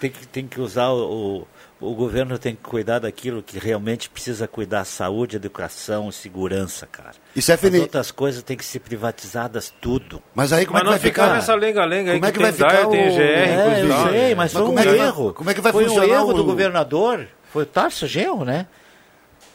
[0.00, 1.46] tem que, tem que usar o,
[1.90, 7.12] o, governo tem que cuidar daquilo que realmente precisa cuidar, saúde, educação, segurança, cara.
[7.34, 10.22] Isso é As fini- outras coisas têm que ser privatizadas tudo.
[10.34, 11.34] Mas aí como Mas é que vai ficar ficar?
[11.34, 13.82] nessa lenga-lenga aí Como é que, que vai tem DAE, ficar tem o- GR, É,
[13.82, 14.08] eu tal.
[14.08, 15.34] sei, mas, foi como um é que vai- erro.
[15.34, 17.28] como é que vai foi um funcionar erro o- do governador.
[17.52, 18.66] Foi o Tarso Genro, né?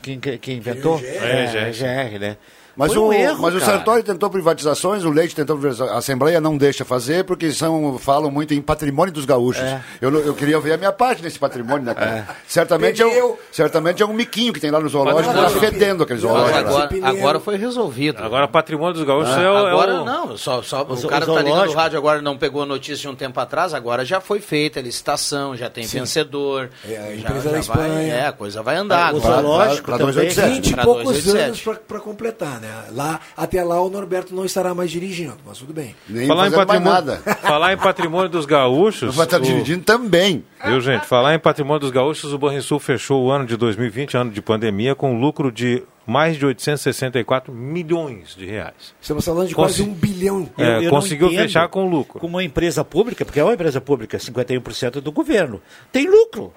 [0.01, 0.99] Que, que, inventou.
[1.03, 1.71] É, É.
[1.71, 2.37] GR, né?
[2.79, 3.73] Mas, Foi o, um erro, mas o cara.
[3.73, 8.31] Sartori tentou privatizações, o Leite tentou privatizações, a Assembleia não deixa fazer porque são, falam
[8.31, 9.61] muito em patrimônio dos gaúchos.
[9.61, 9.81] É.
[9.99, 12.25] Eu, eu queria ver a minha parte nesse patrimônio, né, cara?
[12.47, 16.19] Certamente, é um, certamente é um miquinho que tem lá no zoológico, tá fedendo aquele
[16.21, 16.57] zoológico.
[16.57, 18.23] agora, agora foi resolvido.
[18.23, 21.29] Agora patrimônio dos gaúchos é, o, é Agora o- não, só, só, O o cara
[21.29, 24.05] o tá ligando o rádio agora não pegou a notícia de um tempo atrás, agora
[24.05, 26.69] já foi feita a licitação, já tem vencedor.
[26.87, 28.13] É, a já- empresa já da vai- Espanha.
[28.13, 30.13] é, a coisa vai andar O zoológico pra também.
[30.13, 30.53] 287.
[30.55, 31.69] 20 e Pra poucos 287.
[31.69, 32.68] anos para completar, né?
[32.91, 35.95] Lá, até lá o Norberto não estará mais dirigindo, mas tudo bem.
[36.07, 37.17] Nem Falar em, patrimônio, nada.
[37.41, 39.07] falar em patrimônio dos gaúchos.
[39.09, 40.43] Não vai estar o- dirigindo também.
[40.65, 41.05] Viu, gente?
[41.05, 44.95] Falar em patrimônio dos gaúchos, o Banrisul fechou o ano de 2020, ano de pandemia,
[44.95, 48.95] com lucro de mais de 864 milhões de reais.
[48.99, 50.49] Estamos falando de quase um bilhão.
[50.57, 52.19] É, Eu- eu conseguiu fechar com lucro.
[52.19, 55.61] Como uma empresa pública, porque é uma empresa pública, 51% do governo,
[55.91, 56.51] tem lucro.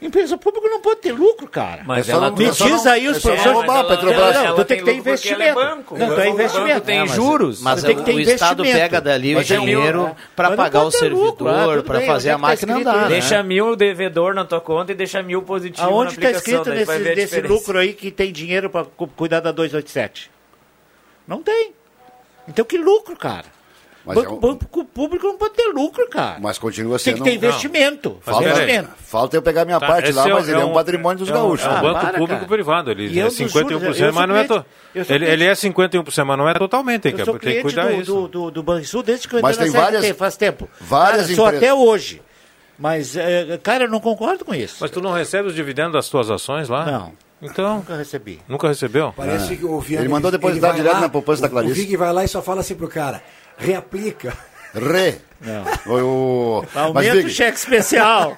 [0.00, 1.82] Empresa pública não pode ter lucro, cara.
[1.84, 3.52] Mas ela Me tem- diz aí os É professores.
[3.52, 4.34] roubar a Não, Petrobras.
[4.36, 5.54] Não, Ela tu tem que ter ela é investimento.
[5.54, 5.98] banco.
[5.98, 6.68] Não, tu é investimento.
[6.74, 7.60] banco tem juros.
[7.62, 10.86] Mas tem que ter o Estado pega dali o Mas é dinheiro para pagar o.
[10.86, 13.02] Ah, servidor, para fazer é a tá máquina escrito andar.
[13.02, 13.08] né?
[13.08, 16.62] Deixa mil devedor na tua conta e deixa mil positivo Aonde na está aplicação.
[16.62, 18.84] escrito daí tu vai nesse, lucro aí que tem dinheiro para
[19.16, 20.30] cuidar da 287?
[21.26, 21.72] Não tem.
[22.46, 23.46] Então que lucro, cara?
[24.08, 26.38] Mas banco, é um- banco público não pode ter lucro, cara.
[26.40, 27.22] Mas continua Tem sendo.
[27.24, 28.08] que ter investimento.
[28.14, 28.20] Não.
[28.20, 28.88] Falta, investimento.
[28.98, 31.18] falta eu pegar minha Tá, parte lá, é mas um- ele é é um patrimônio
[31.18, 31.66] dos é gaúchos.
[31.66, 32.46] É um Ah, banco para, público cara.
[32.46, 32.90] privado.
[32.90, 34.44] Ele é dos 51%, juros, eu sou mas não é.
[34.44, 34.66] To...
[35.08, 37.02] Ele, ele é 51%, mas não é totalmente.
[37.02, 38.12] Tem que, Eu sou tem que cuidar do, isso.
[38.12, 40.68] do, do, do Banrisul desde que eu Mas entrei tem na CLT, várias- faz tempo.
[40.80, 42.22] várias cara, empresas- até hoje.
[42.78, 44.76] Mas, é, cara, eu não concordo com isso.
[44.80, 46.84] Mas tu não recebe os dividendos das tuas ações lá?
[46.86, 47.12] Não.
[47.40, 47.76] Então.
[47.76, 48.40] Nunca recebi.
[48.48, 49.12] Nunca recebeu?
[49.16, 51.72] Parece que o Viana, Ele mandou depositar vai direto lá, na poupança da o- Clarice.
[51.72, 53.22] O Vig vai lá e só fala assim pro cara,
[53.58, 54.32] reaplica.
[54.74, 55.16] Re.
[55.40, 55.62] Não.
[55.94, 58.36] O, mas, Aumenta Vig, o cheque especial.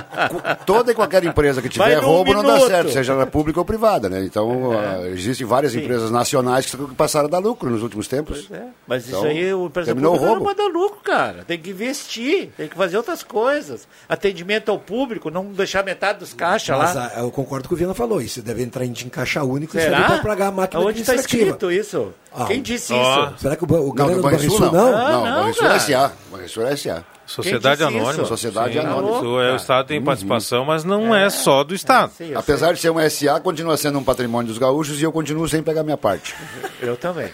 [0.66, 4.10] toda e qualquer empresa que tiver roubo não dá certo, seja ela pública ou privada,
[4.10, 4.22] né?
[4.24, 4.76] Então, É.
[4.76, 5.80] ah, existem várias Sim.
[5.80, 8.46] empresas nacionais que passaram a dar lucro nos últimos tempos.
[8.50, 10.34] É, Mas Então, isso aí, o empresa terminou o roubo.
[10.36, 11.44] não manda lucro, cara.
[11.46, 13.88] Tem que investir, tem que fazer outras coisas.
[14.06, 17.12] Atendimento ao público, não deixar metade dos caixas Mas lá.
[17.16, 20.18] eu concordo com o Viana falou, isso deve entrar em caixa único e serve para
[20.18, 22.12] pagar a máquina Onde está escrito isso?
[22.36, 23.26] Ah, Quem disse ó.
[23.28, 23.34] isso?
[23.38, 24.72] Será que o, ba- o Não, galera do Banrisul não.
[24.72, 24.92] não?
[24.92, 25.74] Não, não, Banrisul cara.
[25.74, 26.12] é SA.
[26.32, 27.04] Banrisul é SA.
[27.26, 28.22] Sociedade Quem disse Anônima.
[28.22, 28.26] isso?
[28.28, 29.16] Sociedade Sim, Anônima.
[29.16, 32.12] isso é, o Estado tem participação, mas não é só do Estado.
[32.18, 35.12] Sim, eu, Apesar de ser um SA, continua sendo um patrimônio dos gaúchos e eu
[35.12, 36.34] continuo sem pegar minha parte.
[36.82, 37.30] eu também.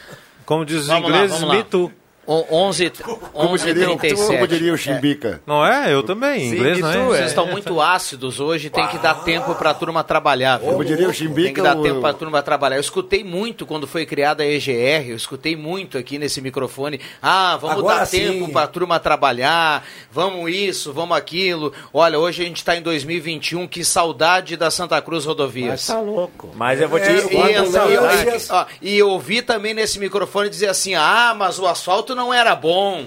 [0.46, 1.54] Como diz os Vamos lá, ingleses, vamos lá.
[1.56, 1.90] me too.
[2.32, 2.90] O- 11
[3.32, 4.26] Como diria, o- 11h37.
[4.26, 5.40] como diria o Chimbica.
[5.44, 5.92] Não é?
[5.92, 6.42] Eu também.
[6.44, 7.16] Em inglês Sim, não tu, é?
[7.18, 10.58] Vocês estão muito ácidos hoje, tem que dar tempo para a turma trabalhar.
[10.58, 10.70] Viu?
[10.70, 12.76] Como diria o Chimbica, Tem que dar tempo para a turma trabalhar.
[12.76, 17.00] Eu escutei muito quando foi criada a EGR, eu escutei muito aqui nesse microfone.
[17.20, 18.18] Ah, vamos Agora dar sim.
[18.20, 21.72] tempo para a turma trabalhar, vamos isso, vamos aquilo.
[21.92, 25.70] Olha, hoje a gente está em 2021, que saudade da Santa Cruz Rodovias.
[25.70, 26.50] Mas tá louco.
[26.54, 28.48] Mas eu vou te É, E, eu e, guardo essa- saudades.
[28.48, 32.19] e- ó, e eu ouvi também nesse microfone dizer assim: ah, mas o asfalto não
[32.34, 33.06] era bom.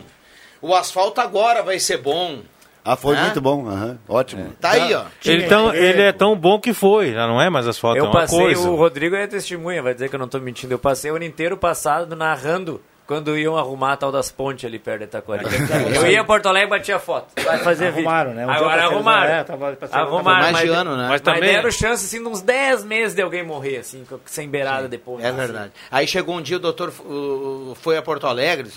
[0.61, 2.39] O asfalto agora vai ser bom.
[2.85, 3.21] Ah, foi É?
[3.21, 3.67] muito bom.
[3.67, 4.53] aham, Ótimo.
[4.59, 5.03] Tá aí, ó.
[5.23, 8.05] Ele, tão, ele é tão bom que foi, já não é mais asfalto, é Eu
[8.05, 8.69] uma passei, coisa.
[8.69, 10.73] o Rodrigo é testemunha, vai dizer que eu não tô mentindo.
[10.73, 14.79] Eu passei o ano inteiro passado narrando quando iam arrumar a tal das pontes ali
[14.79, 15.45] perto de Itaquari.
[15.93, 17.27] Eu ia a Porto Alegre e batia foto.
[17.43, 18.07] Vai fazer vídeo.
[18.07, 18.45] Arrumaram, né?
[18.45, 19.33] Um Agora arrumaram.
[19.33, 20.41] é, tava arrumaram.
[20.41, 21.07] mais mas, de ano, né?
[21.09, 24.87] Mas, também- deram chance, assim, de uns 10 meses de alguém morrer, assim, sem beirada
[24.87, 25.23] depois.
[25.23, 25.37] É assim.
[25.37, 25.71] verdade.
[25.91, 28.69] Aí chegou um dia, o doutor uh, foi a Porto Alegre,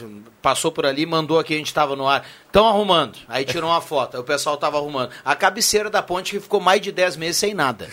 [0.43, 2.27] passou por ali, mandou aqui, a gente estava no ar.
[2.47, 3.19] Estão arrumando.
[3.29, 5.11] Aí tirou uma foto, aí o pessoal estava arrumando.
[5.25, 7.87] A cabeceira da ponte que ficou mais de 10 meses sem nada.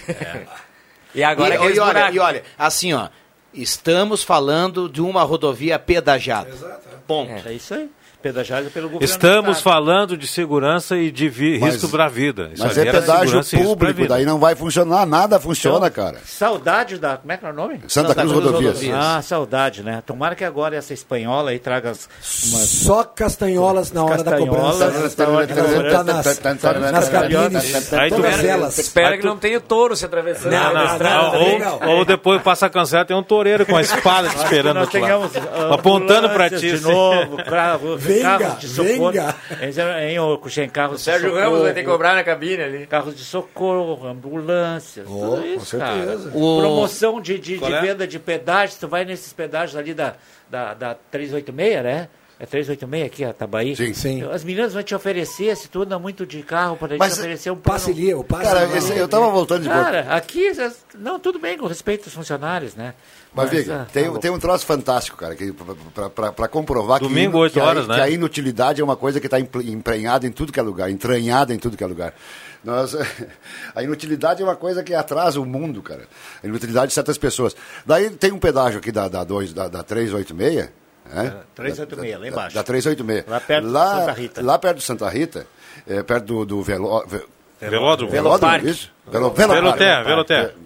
[1.14, 3.08] E agora e, e olha, e olha, assim, ó,
[3.54, 6.52] estamos falando de uma rodovia pedagiada.
[7.08, 7.48] Ponto.
[7.48, 7.90] É isso aí.
[8.24, 9.04] Pedagiado pelo governo.
[9.06, 12.52] Estamos falando de segurança e de vi- Mas- risco para a vida.
[12.54, 16.20] Isso Mas é era pedágio pra público, daí não vai funcionar, nada funciona, cara.
[16.26, 17.18] Saudade da.
[17.18, 17.82] Como é que é o nome?
[17.90, 18.80] Santa, Cruz, Rodovias.
[18.94, 20.02] Ah, saudade, né?
[20.06, 22.08] Tomara que agora essa espanhola aí traga as,
[22.48, 22.62] umas.
[22.70, 24.86] Só castanholas na hora da Castanholas, cobrança.
[26.04, 28.78] nas, nas cabines, Aí tu- todas elas.
[28.78, 30.52] Espera que não tenha o touro se atravessando.
[30.52, 31.38] Não, na não, estrada.
[31.60, 34.90] não, ou, depois passa a cancela, tem um toureiro com a espada te esperando nós
[34.90, 36.78] tenhamos ah, apontando para ti.
[36.78, 39.12] De novo, carro, Venga, carros de socorro.
[39.12, 39.36] venga.
[39.62, 40.00] Eles eram
[40.66, 41.44] em carros de Sérgio socorro.
[41.44, 42.88] Ramos vai ter que cobrar na cabine ali.
[42.88, 46.30] Carros de socorro, ambulâncias, Oh, tudo isso, com certeza.
[46.30, 46.38] cara.
[46.38, 47.82] O- Promoção de, de, de é?
[47.82, 50.16] venda de pedágios, tu vai nesses pedágios ali da,
[50.50, 52.08] da, da 386, né?
[52.44, 53.74] É 386 aqui, a Tabaí?
[53.74, 53.94] Sim.
[53.94, 54.22] Sim.
[54.24, 57.56] As meninas vão te oferecer, se tu anda muito de carro, para te oferecer um
[57.56, 57.80] plano.
[57.80, 61.40] Passe ali, o passe Cara, esse- eu tava voltando de Cara, aqui, essas- não, tudo
[61.40, 62.96] bem, com respeito aos funcionários, né?
[63.34, 65.54] Mas, Viga, ah, tem, tá tem um troço fantástico, cara, que,
[66.36, 67.96] para comprovar que, Domingo, inu- oito que, a- horas, né?
[67.96, 71.54] que a inutilidade é uma coisa que está emprenhada em tudo que é lugar, entranhada
[71.54, 72.14] em tudo que é lugar.
[72.62, 72.94] Nós,
[73.74, 76.08] a inutilidade é uma coisa que atrasa o mundo, cara.
[76.44, 77.56] A inutilidade de certas pessoas.
[77.86, 80.70] Daí tem um pedágio aqui da, da, dois, da, da 386,
[81.06, 81.36] né?
[81.56, 82.56] 386, lá embaixo.
[82.56, 83.26] Da, da 386.
[83.30, 84.42] Lá perto de lá, Santa Rita.
[84.44, 85.48] Lá perto de Santa Rita,
[85.88, 87.26] é, perto do, do velo, ve-
[87.62, 88.12] Velódromo.
[88.12, 88.92] Velódromo, isso?
[89.08, 90.04] Velo, Veloterra.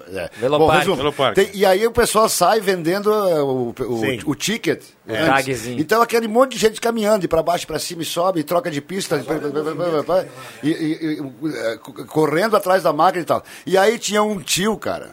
[0.09, 0.29] É, é.
[0.39, 0.79] Veloparque.
[0.79, 1.51] Resumo, Veloparque.
[1.53, 4.81] e aí o pessoal sai vendendo o, o, o ticket.
[5.07, 5.19] É.
[5.19, 5.45] antes.
[5.45, 5.79] Tagzinho.
[5.79, 8.71] Então aquele monte de gente caminhando, de para baixo, para cima, e sobe, e troca
[8.71, 9.23] de pista,
[10.63, 11.21] e, e- e-
[12.01, 13.43] e, correndo atrás da máquina e tal.
[13.65, 15.11] E aí tinha um tio, cara.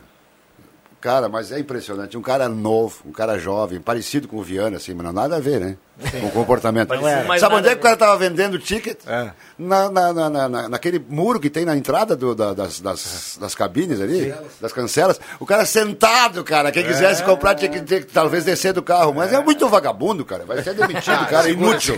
[1.04, 2.16] Cara, mas é impressionante.
[2.16, 5.38] Um cara novo, um cara jovem, parecido com o Viana, assim, mas não nada a
[5.38, 5.76] ver, né?
[6.18, 6.94] Com o comportamento.
[6.94, 7.24] É.
[7.24, 8.96] Mas Sabe nada onde é que o cara tava vendendo ticket?
[9.06, 9.30] É.
[9.58, 13.36] Na, na, na, na- na- naquele muro que tem na entrada do- da- das, das,
[13.38, 15.20] das cabines ali, das cancelas.
[15.38, 16.72] O cara sentado, cara.
[16.72, 19.12] Quem quisesse comprar tinha que ter, talvez descer do carro.
[19.12, 20.46] Mas é, muito vagabundo, cara.
[20.46, 21.50] Vai ser demitido, cara.
[21.50, 21.96] Inútil.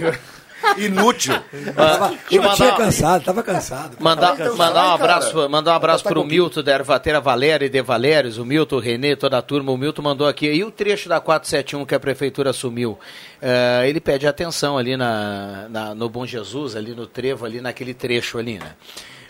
[0.79, 1.35] Inútil.
[1.75, 3.97] Tava, deixa eu tinha cansado, tava cansado.
[4.01, 4.95] Mandar, Então mandar um cara.
[4.95, 8.45] abraço, mandar um abraço Tá pro com- Milton da Ervateira Valéria e De Valérios, o
[8.45, 9.71] Milton, o Renê, toda a turma.
[9.73, 10.47] O Milton mandou aqui.
[10.47, 12.99] E o trecho da 471 que a prefeitura assumiu?
[13.41, 17.93] Eh, ele pede atenção ali na, na- no Bom Jesus, ali no trevo, ali naquele
[17.95, 18.73] trecho ali, né?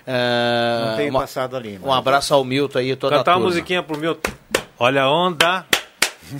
[0.07, 1.81] Eh, Não tenho uma- passado ali.
[1.83, 3.51] Um abraço ao Milton aí, toda Cantar a uma turma.
[3.51, 4.16] musiquinha pro meu.
[4.79, 5.64] Olha a onda.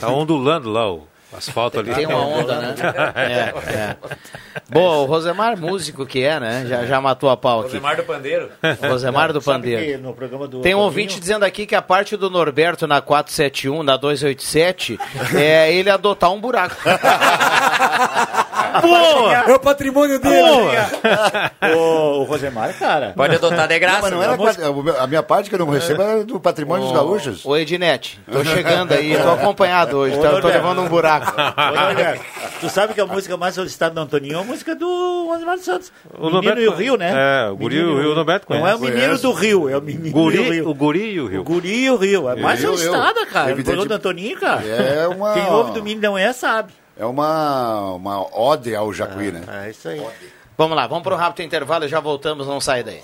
[0.01, 1.95] Tá ondulando lá o asfalto ali.
[1.95, 2.75] Tem uma onda, né?
[3.17, 3.97] É, é.
[4.71, 6.65] Boa, o Rosemar, músico que é, né?
[6.67, 7.69] Já, já matou a pau aqui.
[7.69, 8.51] Rosemar do Pandeiro.
[8.89, 10.03] Rosemar do Pandeiro.
[10.03, 13.83] no programa do Tem um ouvinte dizendo aqui que a parte do Norberto na 471,
[13.83, 14.99] na 287,
[15.35, 16.77] é ele adotar um buraco.
[18.83, 19.33] Boa!
[19.49, 20.49] É o patrimônio dele.
[21.75, 23.13] o, o Rosemar, cara.
[23.17, 23.97] Pode adotar de graça.
[23.97, 24.25] Não, mas não né?
[24.27, 26.95] era quase- o meu- a minha parte que eu não recebo era do patrimônio dos
[26.95, 27.45] gaúchos.
[27.45, 30.57] Ô Ednete, tô chegando aí, tô acompanhado hoje, Ô, tá- tô Norberto.
[30.59, 31.33] levando um buraco.
[31.41, 35.59] Ô, tu sabe que a música mais solicitada do Antoninho é a música do Osmar
[35.59, 35.93] Santos.
[36.19, 37.13] O Norberto- Menino e o Rio, né?
[37.47, 38.97] É, o Guri e o Rio, o Norberto Não é o conhece.
[38.97, 40.69] Menino do Rio, é o Menino Guri- e o Rio.
[40.71, 41.41] o Guri e o Rio.
[41.41, 42.29] O Guri e o Rio.
[42.31, 43.51] É mais Eu- eu- solicitada, cara.
[43.51, 44.63] evidente- O programa do Antoninho, cara.
[44.67, 46.73] É uma- Quem ouve do Menino não é, sabe.
[46.97, 49.43] É uma, uma ode ao Jacuí, né?
[49.67, 50.03] É isso aí.
[50.57, 53.03] Vamos lá, vamos pro rápido intervalo e já voltamos, não sai daí.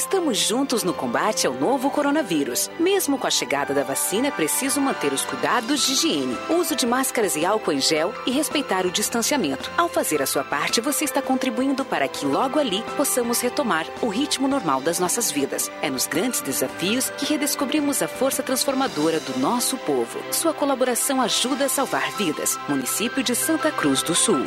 [0.00, 2.70] Estamos juntos no combate ao novo coronavírus.
[2.80, 6.86] Mesmo com a chegada da vacina, é preciso manter os cuidados de higiene, uso de
[6.86, 9.70] máscaras e álcool em gel e respeitar o distanciamento.
[9.76, 14.08] Ao fazer a sua parte, você está contribuindo para que logo ali possamos retomar o
[14.08, 15.70] ritmo normal das nossas vidas.
[15.82, 20.18] É nos grandes desafios que redescobrimos a força transformadora do nosso povo.
[20.32, 22.58] Sua colaboração ajuda a salvar vidas.
[22.66, 24.46] Município de Santa Cruz do Sul.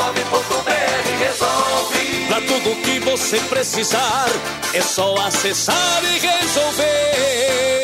[0.00, 2.26] rs.gov.br resolve.
[2.28, 4.28] Pra tudo que você precisar,
[4.72, 7.79] é só acessar e resolver.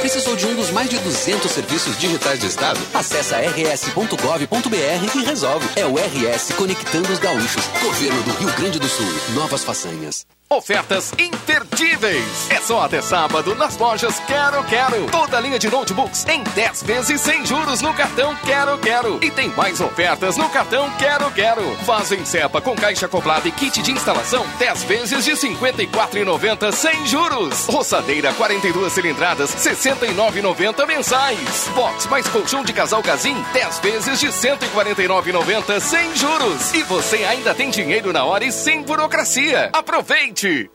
[0.00, 2.80] Precisou de um dos mais de 200 serviços digitais do Estado?
[2.94, 5.68] Acesse rs.gov.br e resolve.
[5.76, 7.66] É o RS Conectando os Gaúchos.
[7.82, 9.06] Governo do Rio Grande do Sul.
[9.34, 10.26] Novas façanhas.
[10.52, 12.50] Ofertas imperdíveis.
[12.50, 15.06] É só até sábado nas lojas Quero Quero.
[15.08, 19.20] Toda a linha de notebooks em 10 vezes sem juros no cartão Quero Quero.
[19.22, 21.62] E tem mais ofertas no cartão Quero Quero.
[21.86, 27.06] Fazem cepa com caixa acoplada e kit de instalação 10 vezes de R$ 54,90 sem
[27.06, 27.66] juros.
[27.66, 29.50] Roçadeira 42 cilindradas
[29.90, 31.68] 69,90 mensais.
[31.74, 36.72] Box mais colchão de casal Casim 10 vezes de R$ 149,90 sem juros.
[36.74, 39.70] E você ainda tem dinheiro na hora e sem burocracia.
[39.72, 40.70] Aproveite!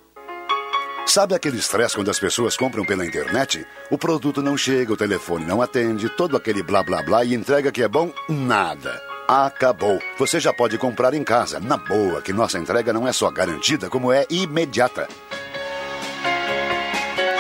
[1.05, 3.65] Sabe aquele estresse quando as pessoas compram pela internet?
[3.91, 7.71] O produto não chega, o telefone não atende, todo aquele blá blá blá e entrega
[7.71, 8.11] que é bom?
[8.27, 9.01] Nada.
[9.27, 9.99] Acabou.
[10.19, 13.89] Você já pode comprar em casa, na boa, que nossa entrega não é só garantida,
[13.89, 15.07] como é imediata.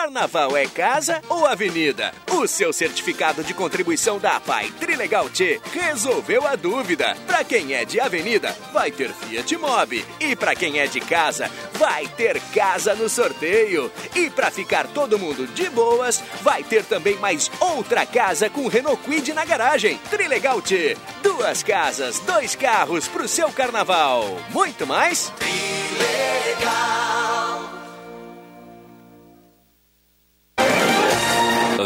[0.00, 2.10] Carnaval é casa ou avenida?
[2.30, 7.14] O seu certificado de contribuição da APAI Trilegal T resolveu a dúvida.
[7.26, 10.02] Pra quem é de avenida, vai ter Fiat Mobi.
[10.18, 13.92] E pra quem é de casa, vai ter casa no sorteio.
[14.14, 19.02] E pra ficar todo mundo de boas, vai ter também mais outra casa com Renault
[19.02, 19.98] Quid na garagem.
[20.08, 20.96] Trilegal T.
[21.22, 24.24] Duas casas, dois carros pro seu carnaval.
[24.48, 25.30] Muito mais?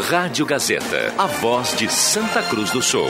[0.09, 3.09] Rádio Gazeta, a voz de Santa Cruz do Sul.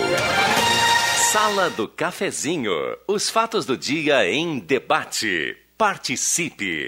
[1.30, 2.72] Sala do Cafezinho.
[3.06, 5.58] Os fatos do dia em debate.
[5.78, 6.88] Participe.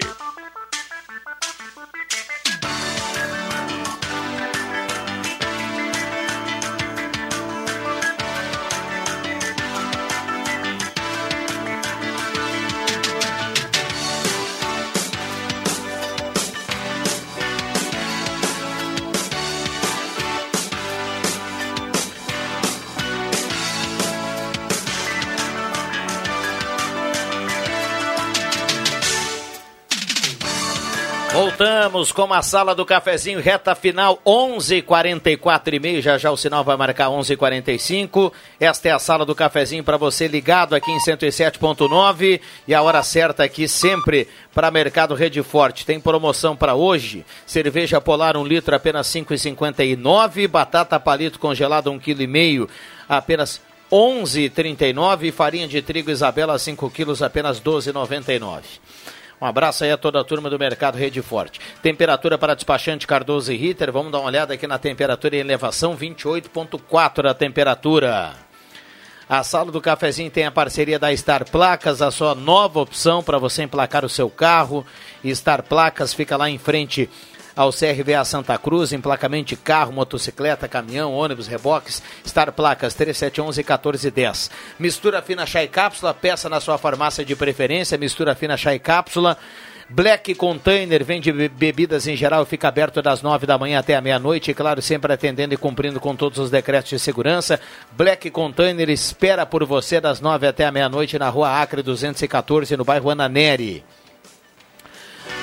[31.87, 36.01] Voltamos com a sala do cafezinho, reta final 11:44 e meio.
[36.01, 38.33] Já já o sinal vai marcar 11:45.
[38.59, 43.01] Esta é a sala do cafezinho para você ligado aqui em 107.9 e a hora
[43.03, 45.85] certa aqui sempre para Mercado Rede Forte.
[45.85, 52.21] Tem promoção para hoje: cerveja Polar um litro apenas 5,59, batata palito congelada um quilo
[52.21, 52.67] e meio
[53.07, 58.63] apenas 11,39 farinha de trigo Isabela 5 quilos apenas 12,99.
[59.39, 61.61] Um abraço aí a toda a turma do Mercado Rede Forte.
[61.81, 63.91] Temperatura para despachante Cardoso e Ritter.
[63.91, 68.33] Vamos dar uma olhada aqui na temperatura em elevação, 28,4 a temperatura.
[69.29, 73.37] A sala do cafezinho tem a parceria da Star Placas, a sua nova opção para
[73.37, 74.83] você emplacar o seu carro.
[75.25, 77.07] Star Placas fica lá em frente
[77.57, 84.51] ao CRVA Santa Cruz, emplacamento de carro, motocicleta, caminhão, ônibus, reboques, Star Placas 3711 1410.
[84.79, 88.79] Mistura fina chá e cápsula, peça na sua farmácia de preferência, mistura fina chá e
[88.79, 89.35] cápsula.
[89.89, 94.01] Black Container vende be- bebidas em geral, fica aberto das nove da manhã até a
[94.01, 97.57] meia-noite, e claro, sempre atendendo e cumprindo com todos os decretos de segurança.
[97.93, 102.83] Black Container espera por você das nove até a meia-noite na rua Acre 214, no
[102.83, 103.81] bairro Ananeri.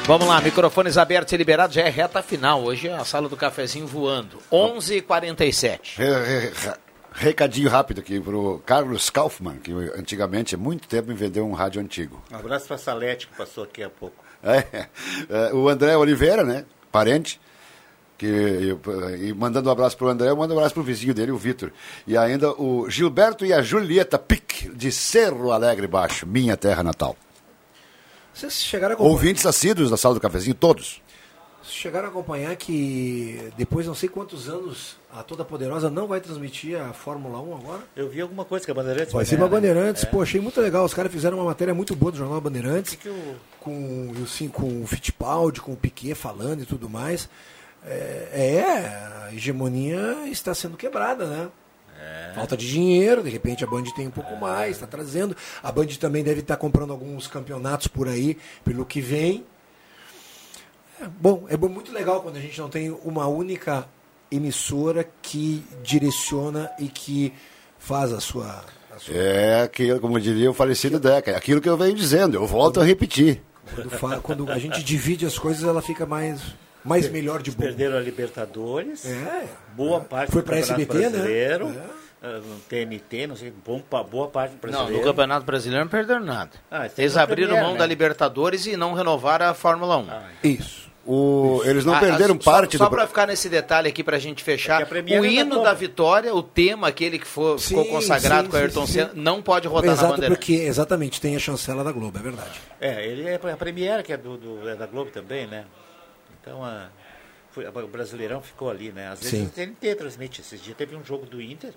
[0.06, 2.62] Vamos lá, microfones abertos e liberados, já é reta final.
[2.62, 4.38] Hoje é a sala do cafezinho voando.
[4.52, 5.96] 11h47.
[5.96, 6.74] Re- re- re-
[7.16, 11.80] Recadinho rápido aqui pro Carlos Kaufmann, que antigamente, há muito tempo, me vendeu um rádio
[11.80, 12.20] antigo.
[12.30, 14.16] Um abraço para a Salete, que passou aqui há pouco.
[14.46, 14.88] É,
[15.30, 16.66] é, o André Oliveira, né?
[16.92, 17.40] Parente.
[18.18, 21.30] Que, e, e mandando um abraço pro André, eu mando um abraço pro vizinho dele,
[21.32, 21.72] o Vitor.
[22.06, 27.16] E ainda o Gilberto e a Julieta Pic, de Cerro Alegre Baixo, minha terra natal.
[28.34, 31.00] Vocês chegaram a acompanhar, Ouvintes assíduos da sala do cafezinho, todos.
[31.62, 36.06] vocês chegaram a acompanhar que depois de não sei quantos anos a Toda Poderosa não
[36.08, 37.82] vai transmitir a Fórmula 1 agora?
[37.94, 39.68] Eu vi alguma coisa que a Bandeirantes Vai ser ganhar, uma né?
[39.68, 40.06] Bandeirantes, É.
[40.06, 40.84] pô, achei muito legal.
[40.84, 44.48] Os caras fizeram uma matéria muito boa do Jornal Bandeirantes, que o- com, e assim,
[44.48, 47.28] com o Fittipaldi, com o Piquet falando e tudo mais.
[47.86, 51.48] É, é, a hegemonia está sendo quebrada, né?
[52.34, 55.36] Falta de dinheiro, de repente a Band tem um pouco mais, está trazendo.
[55.62, 59.44] A Band também deve estar comprando alguns campeonatos por aí, pelo que vem.
[61.00, 63.86] É, bom, é muito legal quando a gente não tem uma única
[64.30, 67.32] emissora que direciona e que
[67.78, 68.64] faz a sua.
[68.94, 72.34] a sua- É aquilo, como diria o falecido Deca, é aquilo que eu venho dizendo,
[72.36, 73.40] eu volto a repetir.
[73.74, 76.40] Quando, quando a gente divide as coisas, ela fica mais,
[76.84, 77.62] mais melhor de bom.
[77.62, 79.04] Perderam a Libertadores.
[79.06, 79.44] É.
[79.74, 81.08] Boa parte Foi do Campeonato SBT, né?
[81.10, 81.74] brasileiro.
[82.22, 84.98] ah, No TNT, não sei, bom, boa parte do Não, brasileiro.
[84.98, 86.50] no Campeonato Brasileiro não perderam nada.
[86.70, 87.78] Ah, isso Eles é abriram mão né?
[87.78, 90.06] da Libertadores e não renovaram a Fórmula 1.
[90.42, 90.84] Isso.
[91.06, 92.90] O, eles não Ah, perderam ah, só- parte Só do.
[92.96, 95.64] para ficar nesse detalhe aqui para a gente fechar, É a o não hino conta.
[95.68, 98.92] da vitória, o tema aquele que for, ficou Sim, consagrado sim, com o Ayrton sim,
[98.94, 99.20] Senna, sim.
[99.20, 100.34] não pode rodar na Exato, bandeira.
[100.34, 102.58] porque exatamente tem a chancela da Globo, é verdade.
[102.80, 105.66] É, ele é a Premiere, que é, do, do- é da Globo também, né?
[106.46, 106.88] Então, a,
[107.50, 109.08] foi- o Brasileirão ficou ali, né?
[109.08, 109.46] Às vezes Sim.
[109.46, 110.40] o TNT transmite.
[110.42, 111.72] Esses dias teve um jogo do Inter.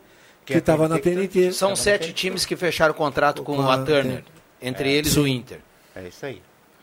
[0.46, 1.54] Que estava na que- TNT.
[1.54, 2.14] São tava na sete TNT.
[2.14, 4.24] times que fecharam contrato com Com a a Turner,
[4.62, 5.20] entre É, eles sim.
[5.22, 5.60] o Inter.
[5.96, 6.42] É isso aí.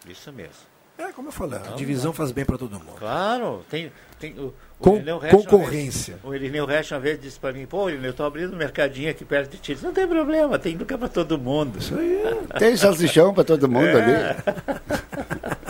[0.09, 0.53] Isso mesmo.
[0.97, 2.95] É, como eu falei, a Não, divisão faz bem para todo mundo.
[2.99, 3.91] Claro, tem,
[4.21, 6.15] tem o, o Com- uma concorrência.
[6.15, 8.57] vez- o Irineu Resch uma vez disse para mim, pô, Irineu, eu tô abrindo um
[8.57, 9.77] mercadinho aqui perto de ti.
[9.83, 11.79] Não tem problema, tem lugar para todo mundo.
[11.81, 12.23] Isso aí.
[12.61, 14.31] Tem salsichão para todo mundo É.
[14.31, 15.55] ali.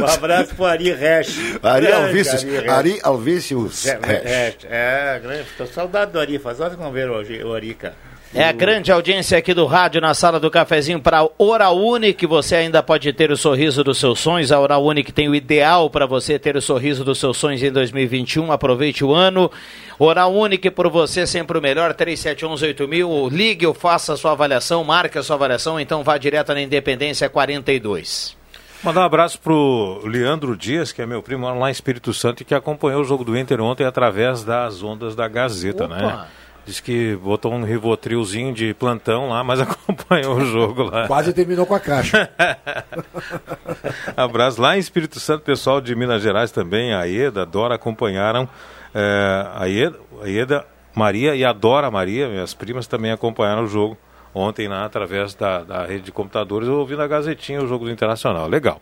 [0.00, 1.36] um abraço pro Ari Resch.
[1.62, 1.86] Ari.
[1.86, 2.44] Resch.
[2.68, 3.86] Ari Alvícios.
[3.86, 5.46] É, é, é, grande.
[5.56, 6.38] Tô saudade do Ari.
[6.38, 7.94] Faz hora que não ver o, o Ari, cara.
[8.34, 12.26] É a grande audiência aqui do rádio na sala do cafezinho para Oral Unique.
[12.26, 14.50] Você ainda pode ter o sorriso dos seus sonhos.
[14.50, 17.70] A Oral Unique tem o ideal para você ter o sorriso dos seus sonhos em
[17.70, 18.50] 2021.
[18.50, 19.50] Aproveite o ano.
[19.98, 21.92] Oral Unique por você sempre o melhor.
[21.92, 23.30] 37118000.
[23.30, 25.78] Ligue ou faça a sua avaliação, marque a sua avaliação.
[25.78, 28.34] Então vá direto na Independência 42.
[28.82, 32.44] Mandar um abraço pro Leandro Dias, que é meu primo lá em Espírito Santo e
[32.46, 35.94] que acompanhou o jogo do Inter ontem através das ondas da Gazeta, Opa!
[35.94, 36.26] né?
[36.64, 41.06] Diz que botou um rivotrilzinho de plantão lá, mas acompanhou o jogo lá.
[41.06, 42.30] Quase terminou com a caixa.
[44.16, 48.48] Abraço lá em Espírito Santo, pessoal de Minas Gerais também, a Ieda, a Dora acompanharam.
[48.94, 53.66] é, a, Ieda, a Ieda Maria e a Dora Maria, minhas primas, também acompanharam o
[53.66, 53.96] jogo
[54.34, 58.48] ontem lá através da, da rede de computadores, ouvindo a Gazetinha, o jogo do Internacional.
[58.48, 58.80] Legal.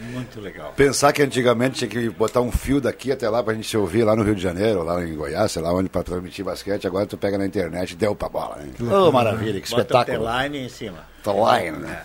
[0.00, 0.72] Muito legal.
[0.76, 4.02] Pensar que antigamente tinha que botar um fio daqui até lá pra gente se ouvir
[4.02, 6.86] lá no Rio de Janeiro, lá em Goiás, sei lá onde, pra transmitir basquete.
[6.86, 8.56] Agora tu pega na internet e deu pra bola.
[8.56, 8.72] Né?
[8.90, 10.26] Oh, maravilha, que Bota espetáculo.
[10.26, 11.06] o line em cima.
[11.26, 12.02] Line, né?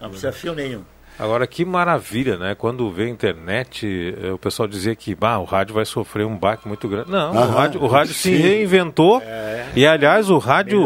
[0.00, 0.84] Não precisa fio nenhum.
[1.18, 2.54] Agora, que maravilha, né?
[2.56, 6.36] Quando vê a internet, eh, o pessoal dizia que bah, o rádio vai sofrer um
[6.36, 7.10] baque muito grande.
[7.10, 8.36] Não, o Aham, rádio, o rádio se sim.
[8.36, 9.22] reinventou.
[9.76, 10.82] E, aliás, o rádio,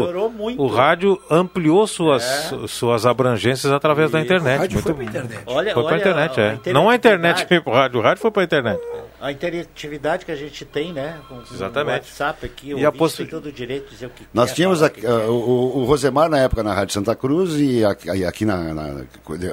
[0.57, 4.57] o rádio ampliou suas, suas abrangências através da internet.
[4.57, 5.43] o rádio muito foi pra internet.
[5.47, 6.73] Olha- foi pra olha internet, a é.
[6.73, 8.79] Não a internet foi pro rádio, o rádio foi pra internet.
[9.21, 11.19] A interatividade que a gente tem, né?
[11.27, 11.89] Com, Exatamente.
[11.89, 14.09] O WhatsApp aqui, E o a ouvinte possi- tem todo o direito de dizer o
[14.11, 17.13] que Nós quer, tínhamos falar aqui, ah, o, o- Rosemar na época na Rádio Santa
[17.15, 19.01] Cruz e aqui, aí aqui na, na-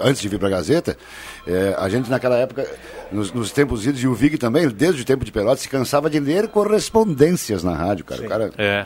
[0.02, 0.96] antes de vir para a Gazeta,
[1.46, 2.64] eh, a gente naquela época,
[3.10, 6.08] nos, nos tempos idos, e o Vig também, desde o tempo de Pelotas, se cansava
[6.08, 8.22] de ler correspondências na rádio, cara.
[8.22, 8.84] O cara É.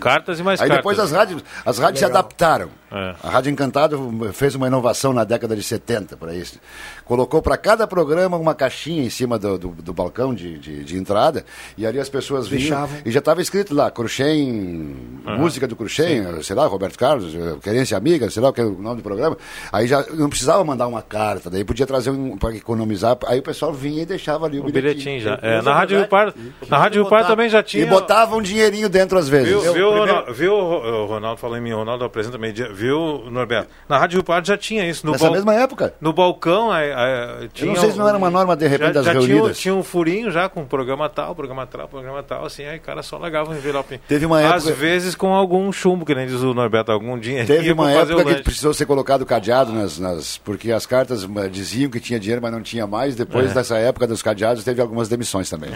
[0.00, 0.78] cartas e mais Aí cartas.
[0.78, 2.68] depois as rádios, as rádios se adaptaram.
[2.92, 3.14] É.
[3.22, 3.98] A Rádio Encantado
[4.32, 6.58] fez uma inovação na década de 70 para isso.
[7.04, 10.96] Colocou para cada programa uma caixinha em cima do, do, do balcão de, de, de
[10.98, 11.44] entrada
[11.76, 14.94] e ali as pessoas vinham e já estava escrito lá, Cruxem,
[15.26, 15.38] Aham.
[15.38, 18.64] música do Cruxem, sei lá, Roberto Carlos, eh, Querência Amiga, sei lá o que é
[18.64, 19.36] o nome do programa.
[19.72, 23.16] Aí já não precisava mandar uma carta, daí podia trazer um para economizar.
[23.26, 25.38] Aí o pessoal vinha e deixava ali o, O bilhetinho já.
[25.42, 26.34] É, na Rádio Rio Par,
[26.68, 27.84] na Rádio Rio Par também já tinha.
[27.84, 29.48] E botava um dinheirinho dentro às vezes.
[29.48, 32.68] Viu, viu, Ronaldo, viu, o Ronaldo falou em mim, o Ronaldo apresenta meio-dia.
[32.82, 33.68] Viu, Norberto?
[33.88, 35.06] Na Rádio Rio Pardo já tinha isso.
[35.06, 35.94] No Nessa mesma época?
[36.00, 37.72] No balcão, aí, aí, tinha.
[37.72, 39.58] não sei se não era uma norma, de repente, já, das já tinha, reunidas.
[39.58, 43.02] tinha um furinho já com programa tal, programa tal, programa tal, assim, aí o cara
[43.02, 43.98] só largava um envelope.
[44.08, 47.46] Teve uma Às época- vezes com algum chumbo, que nem diz o Norberto, algum dinheiro.
[47.46, 51.48] Teve uma o época que precisou ser colocado cadeado nas, nas- porque as cartas eh,
[51.48, 53.14] diziam que tinha dinheiro, mas não tinha mais.
[53.14, 53.54] Depois É.
[53.54, 55.70] dessa época dos cadeados, teve algumas demissões também.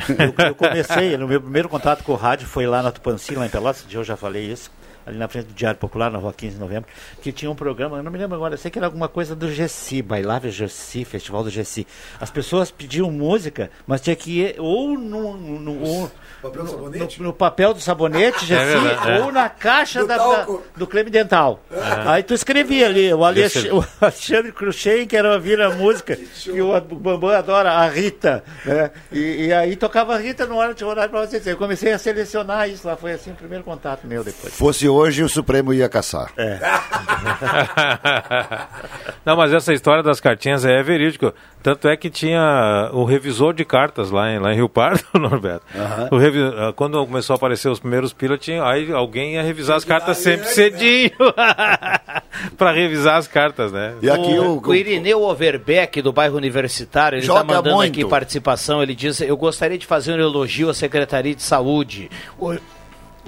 [0.47, 3.49] Eu comecei, no meu primeiro contato com o rádio foi lá na Tupanci, lá em
[3.49, 4.71] Pelotas, eu já falei isso,
[5.07, 6.89] ali na frente do Diário Popular, na rua 15 de novembro,
[7.23, 9.35] que tinha um programa, eu não me lembro agora, eu sei que era alguma coisa
[9.37, 11.87] do Gessi, Bailava Gessi, Festival do Gessi.
[12.21, 16.11] As pessoas pediam música, mas tinha que ir ou no, no, no-
[16.43, 17.19] Papel do sabonete?
[17.21, 19.21] no- no papel do sabonete, Gessi, É verdade, é.
[19.23, 20.47] ou na caixa Do da- da-
[20.77, 21.61] do creme dental.
[21.71, 21.79] É.
[22.09, 26.61] Aí tu escrevia ali, o, Alex, o Alexandre Cruxem, que era ouvir a música, que
[26.61, 28.45] o Bambam adora, a Rita.
[28.65, 28.91] né?
[29.11, 31.47] E, e aí tocava a Rita no hora de horário pra vocês.
[31.47, 34.53] Eu comecei a selecionar isso lá, foi assim o primeiro contato meu depois.
[34.55, 36.31] Fosse hoje, o Supremo ia caçar.
[36.37, 36.59] É.
[39.25, 41.33] Não, mas essa história das cartinhas é verídico.
[41.63, 45.65] Tanto é que tinha o revisor de cartas lá em, lá em Rio Pardo, Norberto.
[46.13, 49.77] O revi- ah, Quando começou a aparecer os primeiros pila, tinha, aí alguém ia revisar
[49.77, 51.11] as cartas sempre cedinho.
[52.57, 53.95] para revisar as cartas, né?
[54.01, 57.91] o, o Irineu Overbeck, do bairro Universitário, ele está mandando muito.
[57.91, 58.83] aqui participação.
[58.83, 62.09] Ele diz: Eu gostaria de fazer um elogio à Secretaria de Saúde.
[62.39, 62.57] Ho-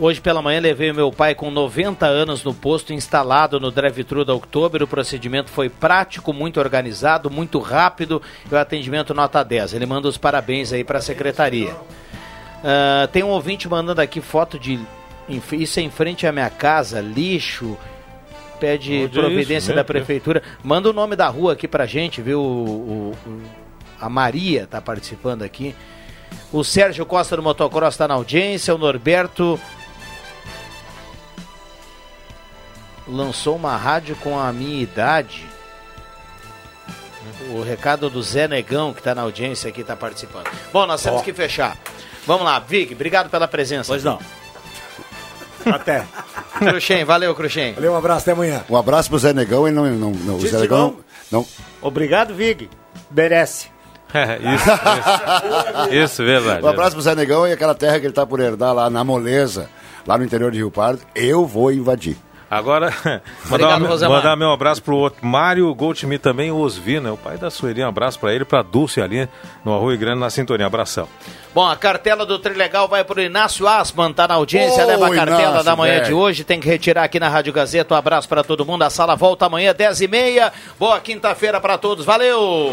[0.00, 4.32] Hoje pela manhã levei meu pai com 90 anos no posto instalado no drive-thru da
[4.32, 4.80] Oktober.
[4.82, 9.74] O procedimento foi prático, muito organizado, muito rápido e o atendimento nota 10.
[9.74, 11.74] Ele manda os parabéns aí para a secretaria.
[12.62, 14.78] Ah, tem um ouvinte mandando aqui foto de.
[15.52, 17.76] Isso é em frente à minha casa, lixo.
[18.60, 19.74] Pede Onde é providência isso?
[19.74, 20.42] da prefeitura.
[20.62, 22.40] Manda o nome da rua aqui pra gente, viu?
[22.40, 23.42] O- o- o-
[24.00, 25.74] a Maria tá participando aqui.
[26.52, 28.74] O Sérgio Costa do Motocross está na audiência.
[28.74, 29.58] O Norberto
[33.08, 35.46] lançou uma rádio com a minha idade.
[37.50, 40.48] O recado do Zé Negão, que está na audiência aqui, está participando.
[40.72, 41.24] Bom, nós temos Ó.
[41.24, 41.76] que fechar.
[42.26, 43.88] Vamos lá, Vig, obrigado pela presença.
[43.88, 44.18] Pois não.
[45.64, 46.04] Até.
[46.58, 47.74] Cruxem, valeu, Cruxem.
[47.74, 48.64] Valeu, um abraço, até amanhã.
[48.68, 49.86] Um abraço pro Zé Negão, ele não.
[49.90, 50.96] não, não o Zé Negão.
[51.30, 51.46] Não,
[51.80, 52.68] Obrigado, Vig.
[53.10, 53.68] Merece.
[54.12, 54.70] É, isso,
[55.90, 56.64] isso, isso, verdade.
[56.64, 59.04] Um abraço pro Zé Negão e aquela terra que ele tá por herdar lá na
[59.04, 59.68] Moleza,
[60.06, 61.02] lá no interior de Rio Pardo.
[61.14, 62.16] Eu vou invadir.
[62.50, 62.92] Agora,
[63.50, 67.10] mandar, uma- mandar meu abraço pro outro, Mário Goldschmidt também, o Osvi, né?
[67.10, 69.28] O pai da Sueli, um abraço pra ele, pra Dulce ali
[69.64, 70.66] no Arroio Grande na sintonia.
[70.66, 71.06] Abração.
[71.54, 75.14] Bom, a cartela do Trilegal vai pro Inácio Asman, tá na audiência, Ô, leva a
[75.14, 76.06] cartela Inácio, da manhã velho.
[76.06, 77.94] de hoje, tem que retirar aqui na Rádio Gazeta.
[77.94, 80.52] Um abraço para todo mundo, a sala volta amanhã, 10 e meia.
[80.78, 82.72] Boa quinta-feira para todos, valeu!